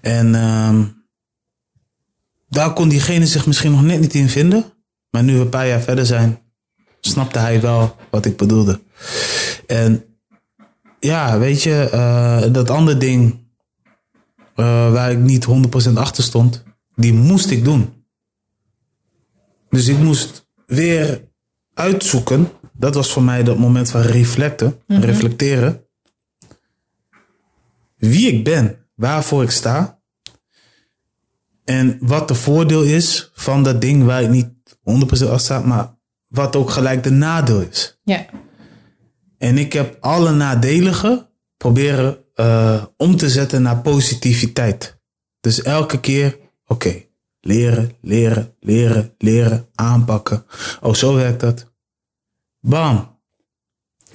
[0.00, 0.84] En ehm,
[2.48, 4.64] daar kon diegene zich misschien nog net niet in vinden.
[5.10, 6.38] Maar nu we een paar jaar verder zijn,
[7.00, 8.80] snapte hij wel wat ik bedoelde.
[9.66, 10.04] En
[11.00, 13.46] ja, weet je, eh, dat andere ding
[14.54, 16.62] eh, waar ik niet 100% achter stond,
[16.94, 18.04] die moest ik doen.
[19.68, 21.28] Dus ik moest weer
[21.74, 22.50] uitzoeken.
[22.72, 25.87] Dat was voor mij dat moment van reflecten, reflecteren.
[27.98, 30.00] Wie ik ben, waarvoor ik sta.
[31.64, 35.96] En wat de voordeel is van dat ding waar ik niet 100% achter sta, maar
[36.28, 37.98] wat ook gelijk de nadeel is.
[38.04, 38.26] Ja.
[39.38, 45.00] En ik heb alle nadelige proberen eh, om te zetten naar positiviteit.
[45.40, 47.02] Dus elke keer, oké,
[47.40, 50.44] leren, leren, leren, leren, aanpakken.
[50.80, 51.72] Oh, zo werkt dat.
[52.60, 53.20] Bam.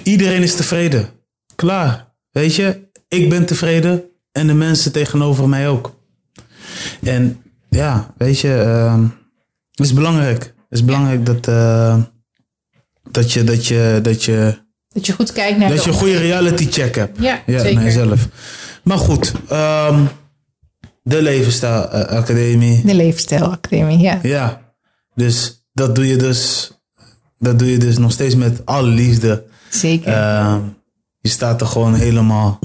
[0.03, 1.09] Iedereen is tevreden.
[1.55, 2.15] Klaar.
[2.31, 5.95] Weet je, ik ben tevreden en de mensen tegenover mij ook.
[7.01, 9.03] En ja, weet je, ehm,
[9.71, 10.43] het is belangrijk.
[10.43, 11.97] Het is belangrijk dat, eh,
[13.11, 16.17] dat je, dat je, dat je Dat je goed kijkt naar dat je een goede
[16.17, 17.19] reality check hebt.
[17.19, 17.75] Ja, ja zeker.
[17.75, 18.27] naar jezelf.
[18.83, 20.05] Maar goed, ehm,
[21.03, 22.85] de Levensstijl eh, Academie.
[22.85, 24.19] De Leefstijlacademie, ja.
[24.23, 24.61] Ja,
[25.15, 26.71] dus dat doe je dus,
[27.37, 29.43] dat doe je dus nog steeds met alle liefde.
[29.69, 30.13] Zeker.
[30.13, 30.61] Ehm,
[31.19, 32.59] je staat er gewoon helemaal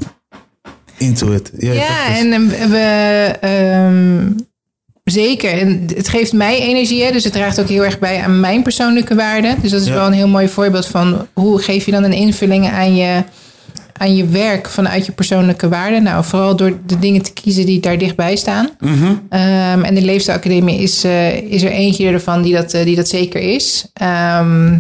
[0.98, 1.50] into it.
[1.58, 3.34] Ja, en ehm, we.
[3.40, 4.30] ehm,
[5.04, 5.50] zeker.
[5.52, 8.62] En het geeft mij energie, hè, dus het draagt ook heel erg bij aan mijn
[8.62, 9.54] persoonlijke waarde.
[9.62, 9.94] Dus dat is Ja.
[9.94, 13.22] wel een heel mooi voorbeeld van hoe geef je dan een invulling aan je,
[13.96, 16.00] aan je werk vanuit je persoonlijke waarde.
[16.00, 18.68] Nou, vooral door de dingen te kiezen die daar dichtbij staan.
[18.80, 19.12] Mhm.
[19.28, 23.08] Ehm, en de Leefstijlacademie is, eh, is er eentje ervan die dat, eh, die dat
[23.08, 23.86] zeker is.
[23.92, 24.76] Ehm,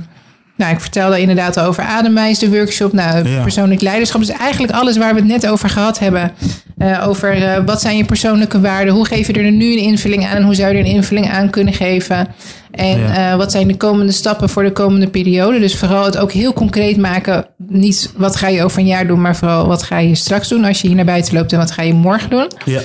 [0.58, 2.92] nou, ik vertelde inderdaad over ademwijs, de workshop.
[2.92, 3.42] Nou, Ja.
[3.42, 4.20] persoonlijk leiderschap.
[4.20, 6.32] Dus eigenlijk alles waar we het net over gehad hebben.
[6.78, 8.94] Eh, over eh, wat zijn je persoonlijke waarden?
[8.94, 10.36] Hoe geef je er nu een invulling aan?
[10.36, 12.28] En hoe zou je er een invulling aan kunnen geven?
[12.70, 13.30] En Ja.
[13.30, 15.58] eh, wat zijn de komende stappen voor de komende periode?
[15.60, 17.46] Dus vooral het ook heel concreet maken.
[17.68, 20.64] Niet wat ga je over een jaar doen, maar vooral wat ga je straks doen
[20.64, 22.50] als je hier naar buiten loopt en wat ga je morgen doen.
[22.64, 22.80] Ja.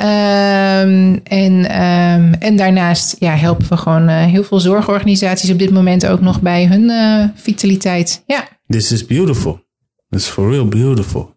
[0.00, 5.70] Ehm, en, ehm, en daarnaast ja, helpen we gewoon eh, heel veel zorgorganisaties op dit
[5.70, 8.22] moment ook nog bij hun eh, vitaliteit.
[8.26, 9.60] Ja, This is beautiful.
[10.08, 11.34] This is for real beautiful.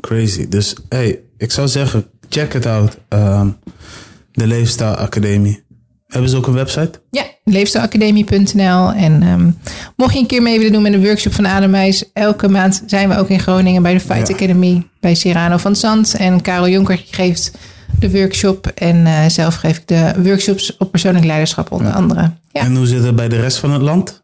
[0.00, 0.48] Crazy.
[0.48, 2.98] Dus hey, ik zou zeggen, check it out.
[3.08, 3.48] Ehm,
[4.32, 5.62] de Leefstijl Academie.
[6.06, 7.00] Hebben ze ook een website?
[7.10, 8.92] ja leefstijlacademie.nl.
[8.92, 9.58] En
[9.96, 13.08] mocht je een keer mee willen doen met een workshop van Ademwijs, elke maand zijn
[13.08, 14.34] we ook in Groningen bij de Fight Ja.
[14.34, 16.14] Academy bij Cyrano van Zand.
[16.14, 17.52] En Karel Jonker geeft
[17.98, 22.20] de workshop en eh, zelf geef ik de workshops op persoonlijk leiderschap onder andere.
[22.52, 22.60] Ja.
[22.60, 24.22] En hoe zit het bij de rest van het land?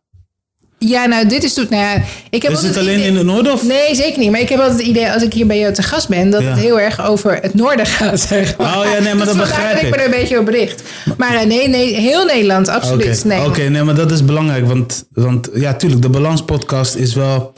[0.78, 3.26] ja, nou dit is toen, nou ja, ik heb Is het alleen idee- in het
[3.26, 3.52] noorden?
[3.52, 3.66] Of?
[3.66, 4.30] Nee, zeker niet.
[4.30, 6.42] Maar ik heb altijd het idee als ik hier bij jou te gast ben, dat
[6.42, 6.48] Ja.
[6.50, 8.20] het heel erg over het noorden gaat.
[8.20, 8.78] Zeg maar.
[8.78, 9.82] Oh ja, nee, maar dat Dus vandaar begrijp ik.
[9.82, 9.90] ik.
[9.90, 10.82] ben er een beetje op bericht.
[11.16, 13.24] Maar eh, nee, nee, heel Nederland, Oké, absoluut.
[13.24, 13.44] Nee.
[13.44, 14.66] Oké, nee, maar dat is belangrijk.
[14.66, 17.52] Want, want ja, tuurlijk, de Balans podcast is wel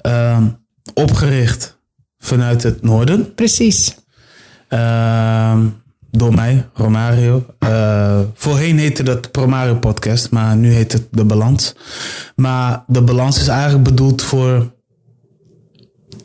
[0.00, 0.42] ehm,
[0.94, 1.78] opgericht
[2.18, 3.34] vanuit het noorden.
[3.34, 3.94] Precies.
[4.70, 5.66] Ehm,
[6.10, 7.46] door mij, Romario.
[7.58, 11.74] Eh, voorheen heette dat Promario Podcast, maar nu heet het De Balans.
[12.36, 14.72] Maar De Balans is eigenlijk bedoeld voor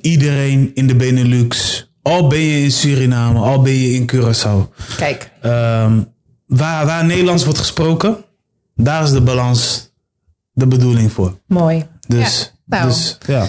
[0.01, 1.83] iedereen in de Benelux.
[2.01, 4.73] Al ben je in Suriname, al ben je in Curaçao.
[4.97, 5.99] Kijk, Ehm,
[6.45, 8.17] waar, waar Nederlands wordt gesproken,
[8.75, 9.91] daar is de balans
[10.51, 11.39] de bedoeling voor.
[11.47, 11.85] mooi.
[12.07, 12.89] Dus Ja, nou.
[12.89, 13.47] dus, ja.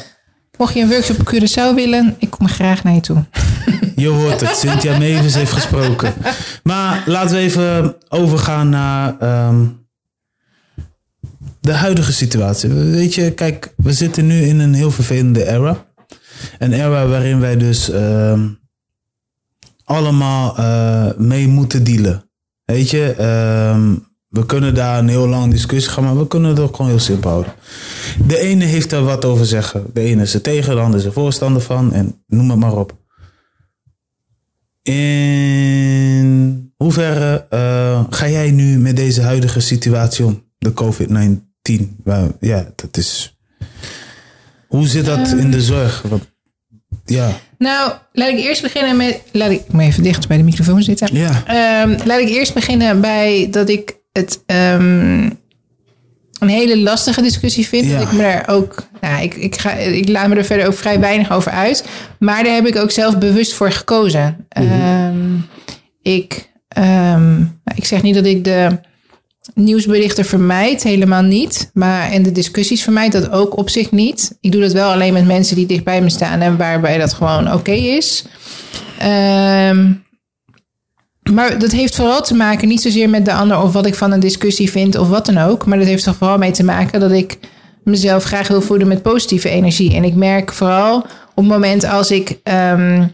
[0.59, 3.25] Mocht je een workshop op Curaçao willen, ik kom graag naar je toe.
[3.97, 6.15] Je hoort het, Cynthia Mevers heeft gesproken.
[6.63, 9.67] Maar laten we even overgaan naar ehm,
[11.61, 12.71] de huidige situatie.
[12.71, 15.85] Weet je, kijk, we zitten nu in een heel vervelende era.
[16.59, 18.49] Een era waarin wij dus ehm,
[19.85, 22.31] allemaal eh, mee moeten dealen.
[22.65, 23.95] Weet je, ehm,
[24.29, 27.01] we kunnen daar een heel lange discussie gaan, maar we kunnen het ook gewoon heel
[27.01, 27.53] simpel houden.
[28.27, 29.87] De ene heeft er wat over zeggen.
[29.93, 32.77] De ene is er tegen, de ander is er voorstander van en noem het maar
[32.77, 33.05] op.
[34.87, 40.45] In hoeverre eh, ga jij nu met deze huidige situatie om?
[40.59, 41.97] De COVID-19.
[42.05, 43.37] Waar- Ja, dat is.
[44.69, 46.03] Hoe zit dat in de zorg?
[46.09, 46.23] Want,
[47.05, 47.31] ja.
[47.59, 49.23] Nou, laat ik eerst beginnen met.
[49.33, 51.09] Laat ik, moet even dicht bij de microfoon zitten.
[51.17, 51.43] Ja.
[51.47, 55.31] Ehm, laat ik eerst beginnen bij dat ik het ehm,
[56.39, 57.87] een hele lastige discussie vind.
[57.87, 57.99] Ja.
[57.99, 58.87] Dat ik me daar ook.
[59.01, 61.85] Nou, ik, ik, ga, ik laat me er verder ook vrij weinig over uit.
[62.19, 64.47] Maar daar heb ik ook zelf bewust voor gekozen.
[64.49, 65.35] Ehm,
[66.03, 68.79] ik, ehm, nou, ik zeg niet dat ik de
[69.55, 71.71] nieuwsberichten vermijd, helemaal niet.
[71.73, 74.37] Maar en de discussies vermijd dat ook op zich niet.
[74.41, 77.13] Ik doe dat wel alleen met mensen die dicht bij me staan en waarbij dat
[77.13, 78.25] gewoon oké is.
[78.99, 79.93] Ehm,
[81.33, 84.13] maar dat heeft vooral te maken niet zozeer met de ander of wat ik van
[84.13, 85.67] een discussie vind of wat dan ook.
[85.67, 87.39] Maar dat heeft er vooral mee te maken dat ik
[87.85, 89.95] mezelf graag wil voeden met positieve energie.
[89.95, 90.97] En ik merk vooral
[91.35, 93.07] op het moment als ik ehm,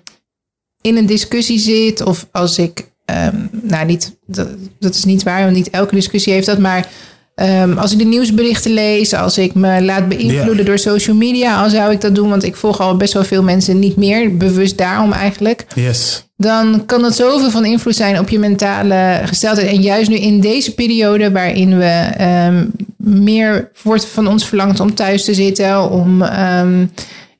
[0.81, 4.49] in een discussie zit of als ik, ehm, nou niet, dat,
[4.79, 6.89] dat is niet waar, want niet elke discussie heeft dat, maar
[7.35, 11.71] ehm, als ik de nieuwsberichten lees, als ik me laat beïnvloeden door social media, al
[11.71, 14.79] zou ik dat doen, want ik volg al best wel veel mensen niet meer, bewust
[14.79, 16.27] daarom eigenlijk Yes.
[16.37, 19.69] dan kan dat zoveel van invloed zijn op je mentale gesteldheid.
[19.69, 22.65] En juist nu in deze periode waarin we ehm,
[22.97, 26.87] meer wordt van ons verlangd om thuis te zitten, om, ehm,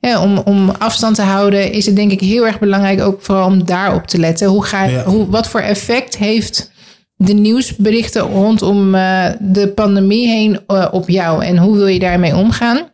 [0.01, 3.47] ja, om, om afstand te houden, is het denk ik heel erg belangrijk ook vooral
[3.47, 4.49] om daarop te letten.
[4.49, 5.05] Hoe ga, Ja.
[5.05, 6.71] hoe, wat voor effect heeft
[7.25, 12.37] de nieuwsberichten rondom eh, de pandemie heen eh, op jou en hoe wil je daarmee
[12.37, 12.91] omgaan?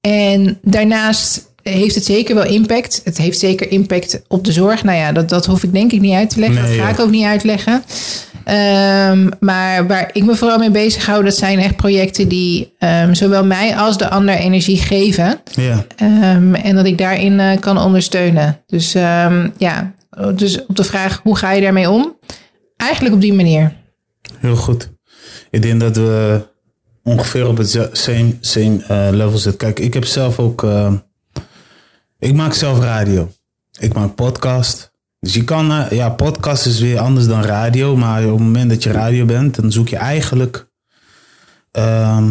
[0.00, 3.00] En daarnaast heeft het zeker wel impact.
[3.04, 4.84] Het heeft zeker impact op de zorg.
[4.84, 6.62] Nou ja, dat, dat hoef ik denk ik niet uit te leggen.
[6.62, 7.82] Nee, dat ga ik ook niet uitleggen.
[8.44, 13.14] Ehm, maar waar ik me vooral mee bezig hou, dat zijn echt projecten die ehm,
[13.14, 15.40] zowel mij als de ander energie geven.
[15.54, 15.86] Ja.
[15.96, 18.60] Ehm, en dat ik daarin eh, kan ondersteunen.
[18.66, 18.92] Dus
[19.56, 19.92] ja,
[20.34, 22.16] dus op de vraag hoe ga je daarmee om?
[22.86, 23.76] Eigenlijk op die manier.
[24.38, 24.90] Heel goed.
[25.50, 26.42] Ik denk dat we
[27.02, 29.56] ongeveer op het same, same eh, level zitten.
[29.56, 30.64] Kijk, ik heb zelf ook...
[30.64, 30.92] eh,
[32.18, 33.32] ik maak zelf radio.
[33.78, 34.92] Ik maak podcast.
[35.20, 35.72] Dus je kan...
[35.72, 37.96] eh, ja, podcast is weer anders dan radio.
[37.96, 39.54] Maar op het moment dat je radio bent...
[39.54, 40.68] dan zoek je eigenlijk...
[41.70, 42.30] ehm,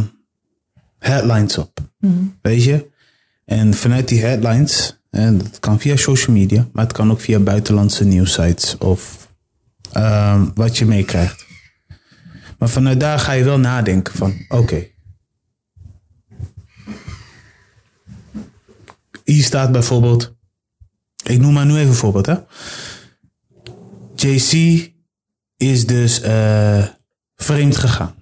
[1.00, 1.80] headlines op.
[2.42, 2.90] Weet je?
[3.46, 5.00] En vanuit die headlines...
[5.10, 6.68] En dat kan via social media...
[6.74, 8.78] maar het kan ook via buitenlandse nieuwsites...
[8.78, 9.25] of
[9.96, 11.46] Ehm, wat je meekrijgt.
[12.58, 14.88] Maar vanuit daar ga je wel nadenken van, oké.
[19.24, 20.36] Hier staat bijvoorbeeld,
[21.24, 22.36] ik noem maar nu even een voorbeeld, hè.
[24.16, 24.82] JC
[25.58, 26.86] is dus uh,
[27.36, 28.16] vreemd gegaan.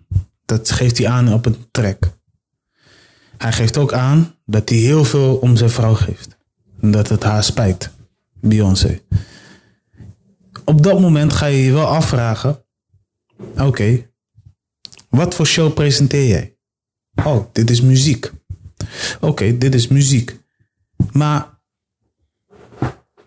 [0.46, 2.18] Dat geeft hij aan op een track.
[3.38, 6.38] Hij geeft ook aan dat hij heel veel om zijn vrouw geeft.
[6.82, 7.90] En dat het haar spijt,
[8.34, 9.02] Beyoncé.
[10.66, 12.66] Op dat moment ga je je wel afvragen.
[13.58, 14.10] Oké,
[15.10, 16.58] wat voor show presenteer jij?
[17.26, 18.32] Oh, dit is muziek.
[19.20, 20.40] Oké, dit is muziek.
[21.12, 21.60] Maar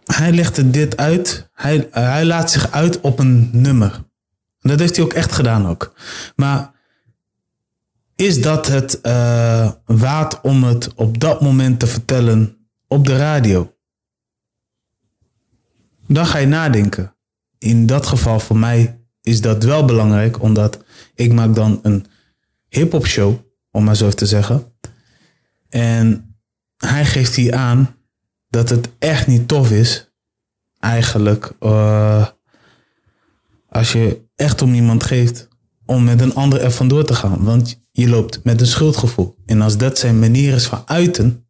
[0.05, 1.51] hij legde dit uit.
[1.53, 4.05] Hij, hij laat zich uit op een nummer.
[4.61, 5.95] Dat heeft hij ook echt gedaan ook.
[6.37, 6.73] Maar
[8.17, 13.77] is dat het uh, waard om het op dat moment te vertellen op de radio?
[16.07, 17.16] Dan ga je nadenken.
[17.67, 22.07] In dat geval voor mij is dat wel belangrijk, omdat ik maak dan een
[22.69, 23.35] hip-hop show,
[23.71, 24.73] om maar zo te zeggen.
[25.69, 26.37] En
[26.77, 27.97] hij geeft hier aan
[28.49, 30.13] dat het echt niet tof is,
[30.79, 32.27] eigenlijk, uh,
[33.69, 35.49] als je echt om iemand geeft,
[35.87, 37.45] om met een ander er vandoor te gaan.
[37.45, 39.37] Want je loopt met een schuldgevoel.
[39.47, 41.46] En als dat zijn manier is van uiten,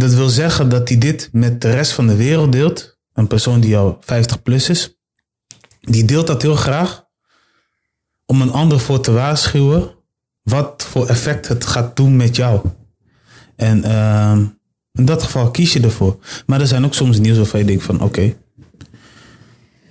[0.00, 2.98] dat wil zeggen dat hij dit met de rest van de wereld deelt.
[3.12, 4.98] Een persoon die al 50 plus is,
[5.80, 7.04] die deelt dat heel graag
[8.26, 9.90] om een ander voor te waarschuwen
[10.42, 12.60] wat voor effect het gaat doen met jou.
[13.56, 14.38] En uh,
[14.92, 16.18] in dat geval kies je ervoor.
[16.46, 18.36] Maar er zijn ook soms nieuws waarvan je denkt van oké,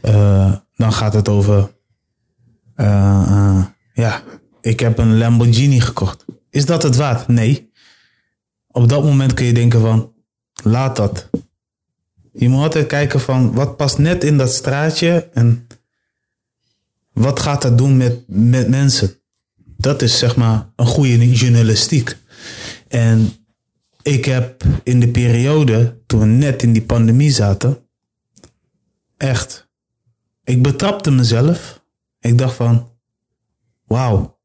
[0.02, 1.72] uh, dan gaat het over,
[2.76, 4.22] uh, ja,
[4.62, 6.26] ik heb een Lamborghini gekocht.
[6.50, 7.28] Is dat het waard?
[7.28, 7.69] Nee.
[8.72, 10.14] Op dat moment kun je denken van,
[10.64, 11.30] laat dat.
[12.34, 15.68] Je moet altijd kijken van, wat past net in dat straatje en
[17.14, 19.14] wat gaat dat doen met, met mensen?
[19.78, 22.18] Dat is zeg maar een goede journalistiek.
[22.88, 23.32] En
[24.02, 27.88] ik heb in de periode, toen we net in die pandemie zaten,
[29.18, 29.70] echt
[30.50, 31.84] ik betrapte mezelf.
[32.20, 32.92] Ik dacht van,
[33.86, 34.40] wauw.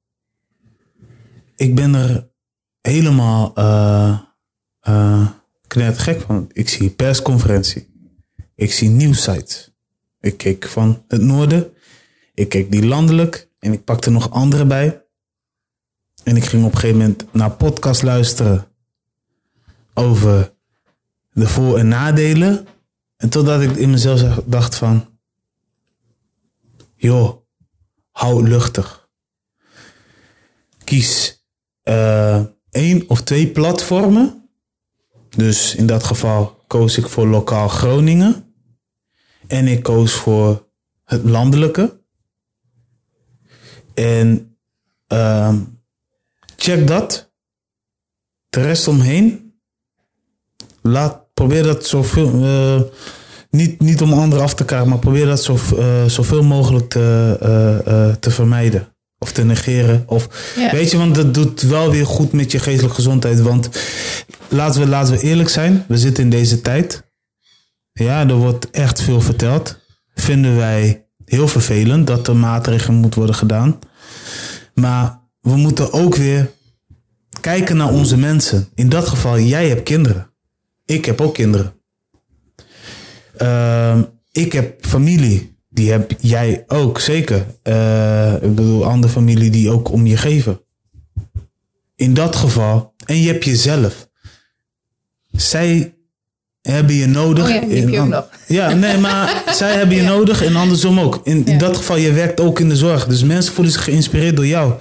[1.56, 2.28] Ik ben er
[2.88, 4.18] helemaal uh,
[4.88, 5.28] uh,
[5.68, 6.48] gek van.
[6.52, 8.12] Ik zie persconferentie.
[8.54, 9.72] Ik zie nieuwsites.
[10.20, 11.72] Ik keek van het noorden.
[12.34, 13.48] Ik keek die landelijk.
[13.58, 15.04] En ik pakte nog andere bij.
[16.24, 18.66] En ik ging op een gegeven moment naar podcast luisteren.
[19.94, 20.52] Over
[21.30, 22.66] de voor- en nadelen.
[23.16, 25.18] En totdat ik in mezelf dacht van
[26.96, 27.36] joh,
[28.10, 29.08] hou luchtig.
[30.84, 31.44] Kies
[31.84, 32.44] uh,
[32.74, 34.48] één of twee platformen.
[35.36, 38.54] Dus in dat geval koos ik voor lokaal Groningen.
[39.46, 40.66] En ik koos voor
[41.04, 42.00] het landelijke.
[43.94, 44.56] En
[45.08, 45.54] uh,
[46.56, 47.32] check dat.
[48.48, 49.54] De rest omheen.
[50.82, 52.34] Laat, probeer dat zoveel.
[52.34, 52.80] Uh,
[53.50, 57.38] niet, niet om anderen af te krijgen, maar probeer dat zo, uh, zoveel mogelijk te,
[57.86, 58.93] uh, te vermijden.
[59.24, 60.02] Of te negeren.
[60.06, 60.70] Of, ja.
[60.70, 63.40] Weet je, want dat doet wel weer goed met je geestelijke gezondheid.
[63.40, 63.68] Want
[64.48, 67.02] laten we, laten we eerlijk zijn, we zitten in deze tijd.
[67.92, 69.78] Ja, er wordt echt veel verteld.
[70.14, 73.78] Vinden wij heel vervelend dat er maatregelen moeten worden gedaan.
[74.74, 76.50] Maar we moeten ook weer
[77.40, 78.68] kijken naar onze mensen.
[78.74, 80.30] In dat geval, jij hebt kinderen.
[80.84, 81.74] Ik heb ook kinderen.
[83.42, 83.98] Uh,
[84.32, 85.53] ik heb familie.
[85.74, 87.46] Die heb jij ook, zeker.
[87.62, 90.60] Uh, ik bedoel, andere familie die ook om je geven.
[91.96, 92.94] In dat geval.
[93.06, 94.08] En je hebt jezelf.
[95.32, 95.94] Zij
[96.62, 97.44] hebben je nodig.
[97.44, 98.28] Oh ja, die heb je ook nog.
[98.46, 100.08] Ja, nee, maar zij hebben je ja.
[100.08, 101.20] nodig en andersom ook.
[101.24, 101.58] In, in ja.
[101.58, 103.06] dat geval, je werkt ook in de zorg.
[103.06, 104.74] Dus mensen voelen zich geïnspireerd door jou.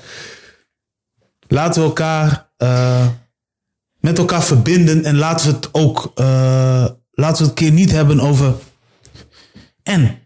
[1.48, 3.08] Laten we elkaar uh,
[4.00, 8.20] met elkaar verbinden en laten we het ook uh, laten we het keer niet hebben
[8.20, 8.54] over.
[9.84, 10.22] En.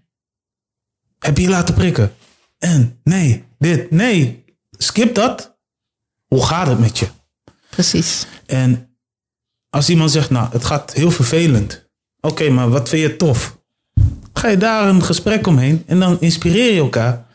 [1.20, 2.14] Heb je je laten prikken?
[2.58, 3.00] En.
[3.04, 3.44] Nee.
[3.58, 3.92] Dit.
[3.92, 4.44] Nee.
[4.72, 5.58] Skip dat.
[6.28, 7.08] Hoe gaat het met je?
[7.70, 8.26] Precies.
[8.46, 8.90] En
[9.70, 11.90] als iemand zegt, nou, het gaat heel vervelend.
[12.20, 13.58] Oké, okay, maar wat vind je tof?
[14.34, 17.26] Ga je daar een gesprek omheen en dan inspireer je elkaar.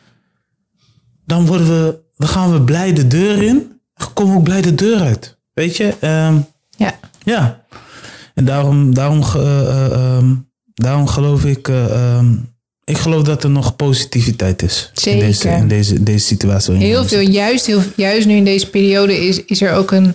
[1.26, 3.80] Dan worden we, dan gaan we blij de deur in.
[3.95, 5.39] Dan komen we ook blij de deur uit.
[5.53, 5.95] Weet je?
[6.01, 6.99] Um, ja.
[7.24, 7.64] Ja.
[8.35, 11.68] En daarom, daarom, uh, um, daarom geloof ik.
[11.68, 12.51] Uh, um,
[12.85, 14.91] ik geloof dat er nog positiviteit is.
[14.93, 15.20] Zeker.
[15.20, 16.74] In deze, in deze, deze situatie.
[16.74, 17.20] Heel veel.
[17.20, 20.14] Juist, heel, juist nu in deze periode is, is er ook een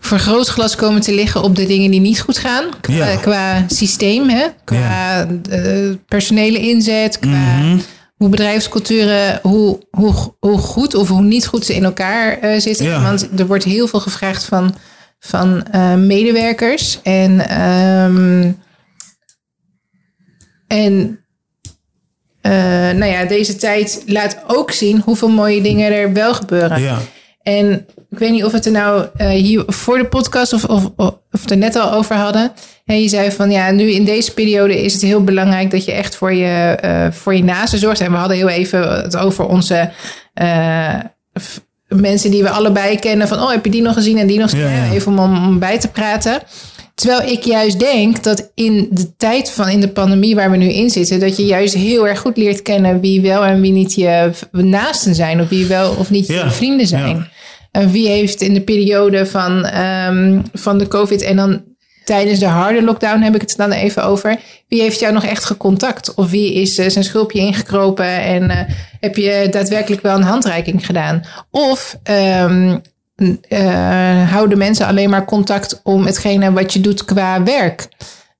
[0.00, 2.64] vergrootglas komen te liggen op de dingen die niet goed gaan.
[2.80, 3.16] Qua, ja.
[3.16, 4.46] qua systeem, hè?
[4.64, 5.28] qua ja.
[5.50, 7.80] uh, personele inzet, qua mm -hmm.
[8.16, 12.86] hoe bedrijfsculturen, hoe, hoe, hoe goed of hoe niet goed ze in elkaar uh, zitten.
[12.86, 13.02] Ja.
[13.02, 14.74] Want er wordt heel veel gevraagd van
[15.20, 17.02] van eh, medewerkers.
[17.02, 18.52] En, ehm,
[20.66, 21.19] en
[22.40, 22.52] eh,
[22.90, 26.80] nou ja, deze tijd laat ook zien hoeveel mooie dingen er wel gebeuren.
[26.80, 26.98] Ja.
[27.42, 30.64] En ik weet niet of we het er nou eh, hier voor de podcast of,
[30.64, 32.52] of, of het er net al over hadden.
[32.84, 35.92] En je zei van ja, nu in deze periode is het heel belangrijk dat je
[35.92, 38.00] echt voor je, uh, voor je naasten zorgt.
[38.00, 39.90] En we hadden heel even het over onze
[40.42, 40.94] uh,
[41.88, 43.28] mensen die we allebei kennen.
[43.28, 44.68] Van oh, heb je die nog gezien en die nog gezien?
[44.68, 44.92] Ja, ja.
[44.92, 46.42] Even om, om bij te praten.
[47.00, 50.68] Terwijl ik juist denk dat in de tijd van in de pandemie waar we nu
[50.72, 53.94] in zitten, dat je juist heel erg goed leert kennen wie wel en wie niet
[53.94, 56.44] je naasten zijn, of wie wel of niet ja.
[56.44, 57.16] je vrienden zijn.
[57.16, 57.28] Ja.
[57.70, 61.62] En wie heeft in de periode van, um, van de COVID en dan
[62.04, 64.36] tijdens de harde lockdown heb ik het dan even over.
[64.68, 66.14] Wie heeft jou nog echt gecontact?
[66.14, 68.56] Of wie is uh, zijn schulpje ingekropen en uh,
[69.00, 71.22] heb je daadwerkelijk wel een handreiking gedaan?
[71.50, 72.80] Of um,
[73.20, 77.88] uh, houden mensen alleen maar contact om hetgene wat je doet qua werk?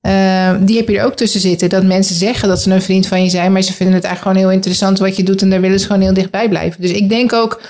[0.01, 1.69] Uh, die heb je er ook tussen zitten.
[1.69, 4.35] Dat mensen zeggen dat ze een vriend van je zijn, maar ze vinden het eigenlijk
[4.35, 6.81] gewoon heel interessant wat je doet en daar willen ze gewoon heel dichtbij blijven.
[6.81, 7.61] Dus ik denk ook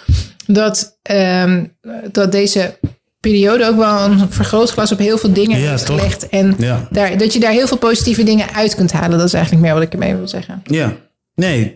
[0.46, 1.76] dat, um,
[2.12, 2.78] dat deze
[3.20, 6.30] periode ook wel een vergrootglas op heel veel dingen ja, heeft gelegd.
[6.30, 6.88] En ja.
[6.92, 9.18] daar, dat je daar heel veel positieve dingen uit kunt halen.
[9.18, 10.62] Dat is eigenlijk meer wat ik ermee wil zeggen.
[10.64, 10.96] Ja,
[11.36, 11.76] nee.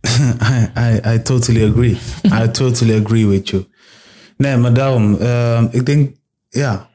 [0.52, 1.98] I, I, I totally agree.
[2.24, 3.64] I totally agree with you.
[4.42, 6.10] Nee, maar daarom, uh, ik denk,
[6.48, 6.88] ja.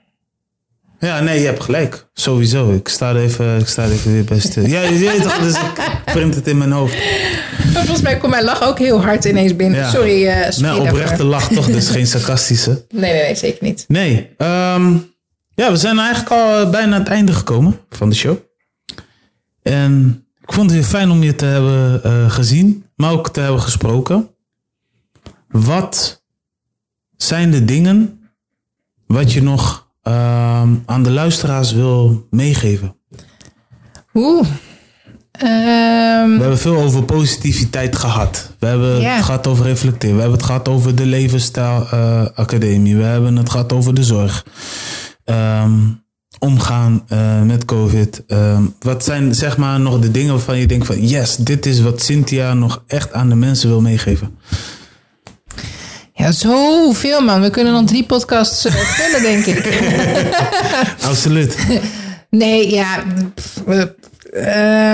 [0.99, 2.07] Ja, nee, je hebt gelijk.
[2.13, 2.71] Sowieso.
[2.71, 4.65] Ik sta er even, ik sta er even weer bij stil.
[4.65, 6.95] Ja, je weet toch, dus ik print het in mijn hoofd.
[7.73, 9.79] Volgens mij komt mijn lach ook heel hard ineens binnen.
[9.79, 9.89] Ja.
[9.89, 12.85] Sorry, uh, sorry Nee, oprechte lach toch, dus geen sarcastische.
[12.89, 13.85] Nee, nee, nee, zeker niet.
[13.87, 14.29] Nee.
[14.37, 15.13] Um,
[15.55, 18.37] ja, we zijn eigenlijk al bijna aan het einde gekomen van de show.
[19.63, 23.39] En ik vond het heel fijn om je te hebben uh, gezien, maar ook te
[23.39, 24.29] hebben gesproken.
[25.47, 26.21] Wat
[27.17, 28.19] zijn de dingen
[29.07, 30.13] wat je nog uh,
[30.85, 32.95] aan de luisteraars wil meegeven?
[34.13, 34.47] Oeh.
[35.43, 38.51] Um, we hebben veel over positiviteit gehad.
[38.59, 39.15] We hebben yeah.
[39.15, 40.15] het gehad over reflecteren.
[40.15, 42.95] We hebben het gehad over de Levensstijl uh, Academie.
[42.95, 44.45] We hebben het gehad over de zorg.
[45.25, 46.05] Um,
[46.39, 48.23] omgaan uh, met COVID.
[48.27, 51.07] Um, wat zijn zeg maar nog de dingen waarvan je denkt van...
[51.07, 54.37] yes, dit is wat Cynthia nog echt aan de mensen wil meegeven?
[56.17, 57.41] Ja, zoveel man.
[57.41, 59.81] We kunnen nog drie podcasts uh, vullen, denk ik.
[61.09, 61.57] Absoluut.
[62.29, 63.03] Nee, ja.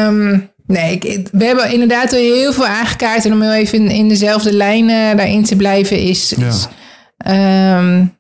[0.08, 3.26] Um, nee, ik, we hebben inderdaad heel veel aangekaart.
[3.26, 6.34] En om heel even in, in dezelfde lijn uh, daarin te blijven is...
[6.38, 7.78] Ja.
[7.78, 8.18] um,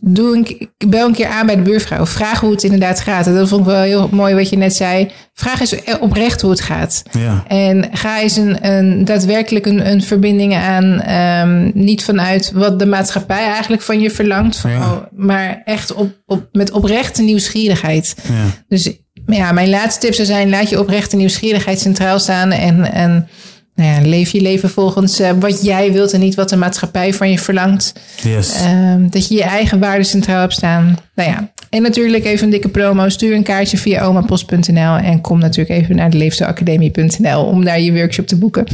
[0.00, 2.06] doe een, bel een keer aan bij de buurvrouw.
[2.06, 3.24] Vraag hoe het inderdaad gaat.
[3.24, 5.10] dat vond ik wel heel mooi wat je net zei.
[5.34, 7.02] Vraag eens oprecht hoe het gaat.
[7.10, 7.44] Ja.
[7.46, 11.10] En ga eens een, een daadwerkelijk een, een verbinding aan.
[11.10, 14.56] Um, niet vanuit wat de maatschappij eigenlijk van je verlangt.
[14.56, 14.78] Van, ja.
[14.78, 18.14] oh, maar echt op, op, met oprechte nieuwsgierigheid.
[18.28, 18.64] Ja.
[18.68, 18.90] Dus
[19.26, 22.50] ja, mijn laatste tip zou zijn: laat je oprechte nieuwsgierigheid centraal staan.
[22.50, 22.92] En.
[22.92, 23.28] en
[23.76, 27.14] nou ja, leef je leven volgens uh, wat jij wilt en niet wat de maatschappij
[27.14, 27.92] van je verlangt.
[28.22, 28.62] Yes.
[28.62, 30.96] Uh, dat je je eigen waarden centraal hebt staan.
[31.14, 33.08] Nou ja, en natuurlijk even een dikke promo.
[33.08, 37.92] Stuur een kaartje via omapost.nl en kom natuurlijk even naar de leefstijlacademie.nl om daar je
[37.92, 38.66] workshop te boeken.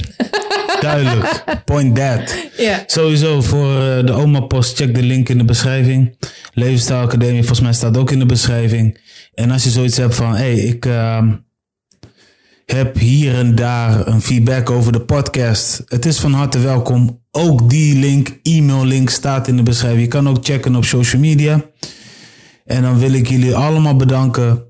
[0.81, 1.45] Duidelijk.
[1.65, 2.37] Point that.
[2.57, 2.83] Ja.
[2.87, 6.17] Sowieso voor uh, de Oma Post, check de link in de beschrijving.
[6.53, 8.99] Leefstijlacademie, volgens mij staat ook in de beschrijving.
[9.35, 10.87] En als je zoiets hebt van, hé, hey, ik
[12.67, 15.83] heb hier en daar een feedback over de podcast.
[15.87, 17.21] Het is van harte welkom.
[17.31, 20.03] Ook die link, e-mail-link staat in de beschrijving.
[20.03, 21.65] Je kan ook checken op social media.
[22.65, 24.65] En dan wil ik jullie allemaal bedanken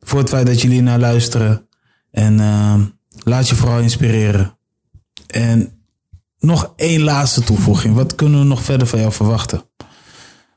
[0.00, 1.68] voor het feit dat jullie naar luisteren.
[2.10, 2.74] En uh,
[3.18, 4.58] laat je vooral inspireren.
[5.26, 5.82] En
[6.38, 7.94] nog één laatste toevoeging.
[7.94, 9.62] Wat kunnen we nog verder van jou verwachten?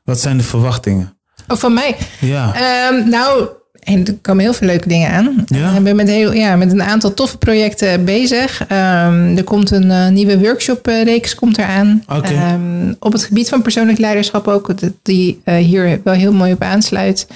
[0.04, 1.18] Wat zijn de verwachtingen?
[1.48, 1.96] Oh, van mij?
[2.20, 2.54] Ja.
[2.88, 3.48] Um, nou,
[3.84, 5.44] er komen heel veel leuke dingen aan.
[5.46, 5.76] Ja?
[5.76, 8.60] Ik ben met, heel, ja, met een aantal toffe projecten bezig.
[8.60, 12.04] Um, er komt een uh, nieuwe workshop-reeks komt eraan.
[12.08, 12.52] Okay.
[12.52, 14.70] Um, op het gebied van persoonlijk leiderschap ook.
[15.02, 17.26] Die uh, hier wel heel mooi op aansluit.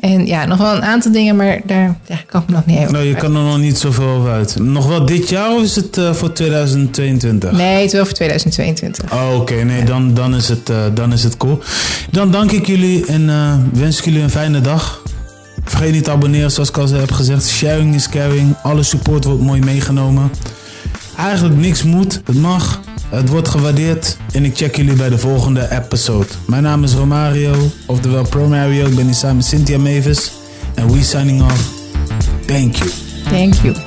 [0.00, 2.78] En ja, nog wel een aantal dingen, maar daar ja, kan ik me nog niet
[2.78, 2.92] over.
[2.92, 4.58] Nou, je kan er nog niet zoveel over uit.
[4.58, 7.52] Nog wel dit jaar of is het uh, voor 2022?
[7.52, 9.12] Nee, het is wel voor 2022.
[9.12, 9.62] Oh, Oké, okay.
[9.62, 11.58] nee, dan, dan, is het, uh, dan is het cool.
[12.10, 15.02] Dan dank ik jullie en uh, wens ik jullie een fijne dag.
[15.70, 17.48] Vergeet niet te abonneren, zoals ik al heb gezegd.
[17.48, 18.54] Sharing is caring.
[18.62, 20.30] Alle support wordt mooi meegenomen.
[21.16, 22.80] Eigenlijk niks moet, het mag.
[23.08, 24.16] Het wordt gewaardeerd.
[24.32, 26.26] En ik check jullie bij de volgende episode.
[26.46, 28.86] Mijn naam is Romario, oftewel Promario.
[28.86, 30.32] Ik ben hier samen met Cynthia Mavis.
[30.74, 31.70] En we signing off.
[32.46, 32.90] Thank you.
[33.30, 33.85] Thank you.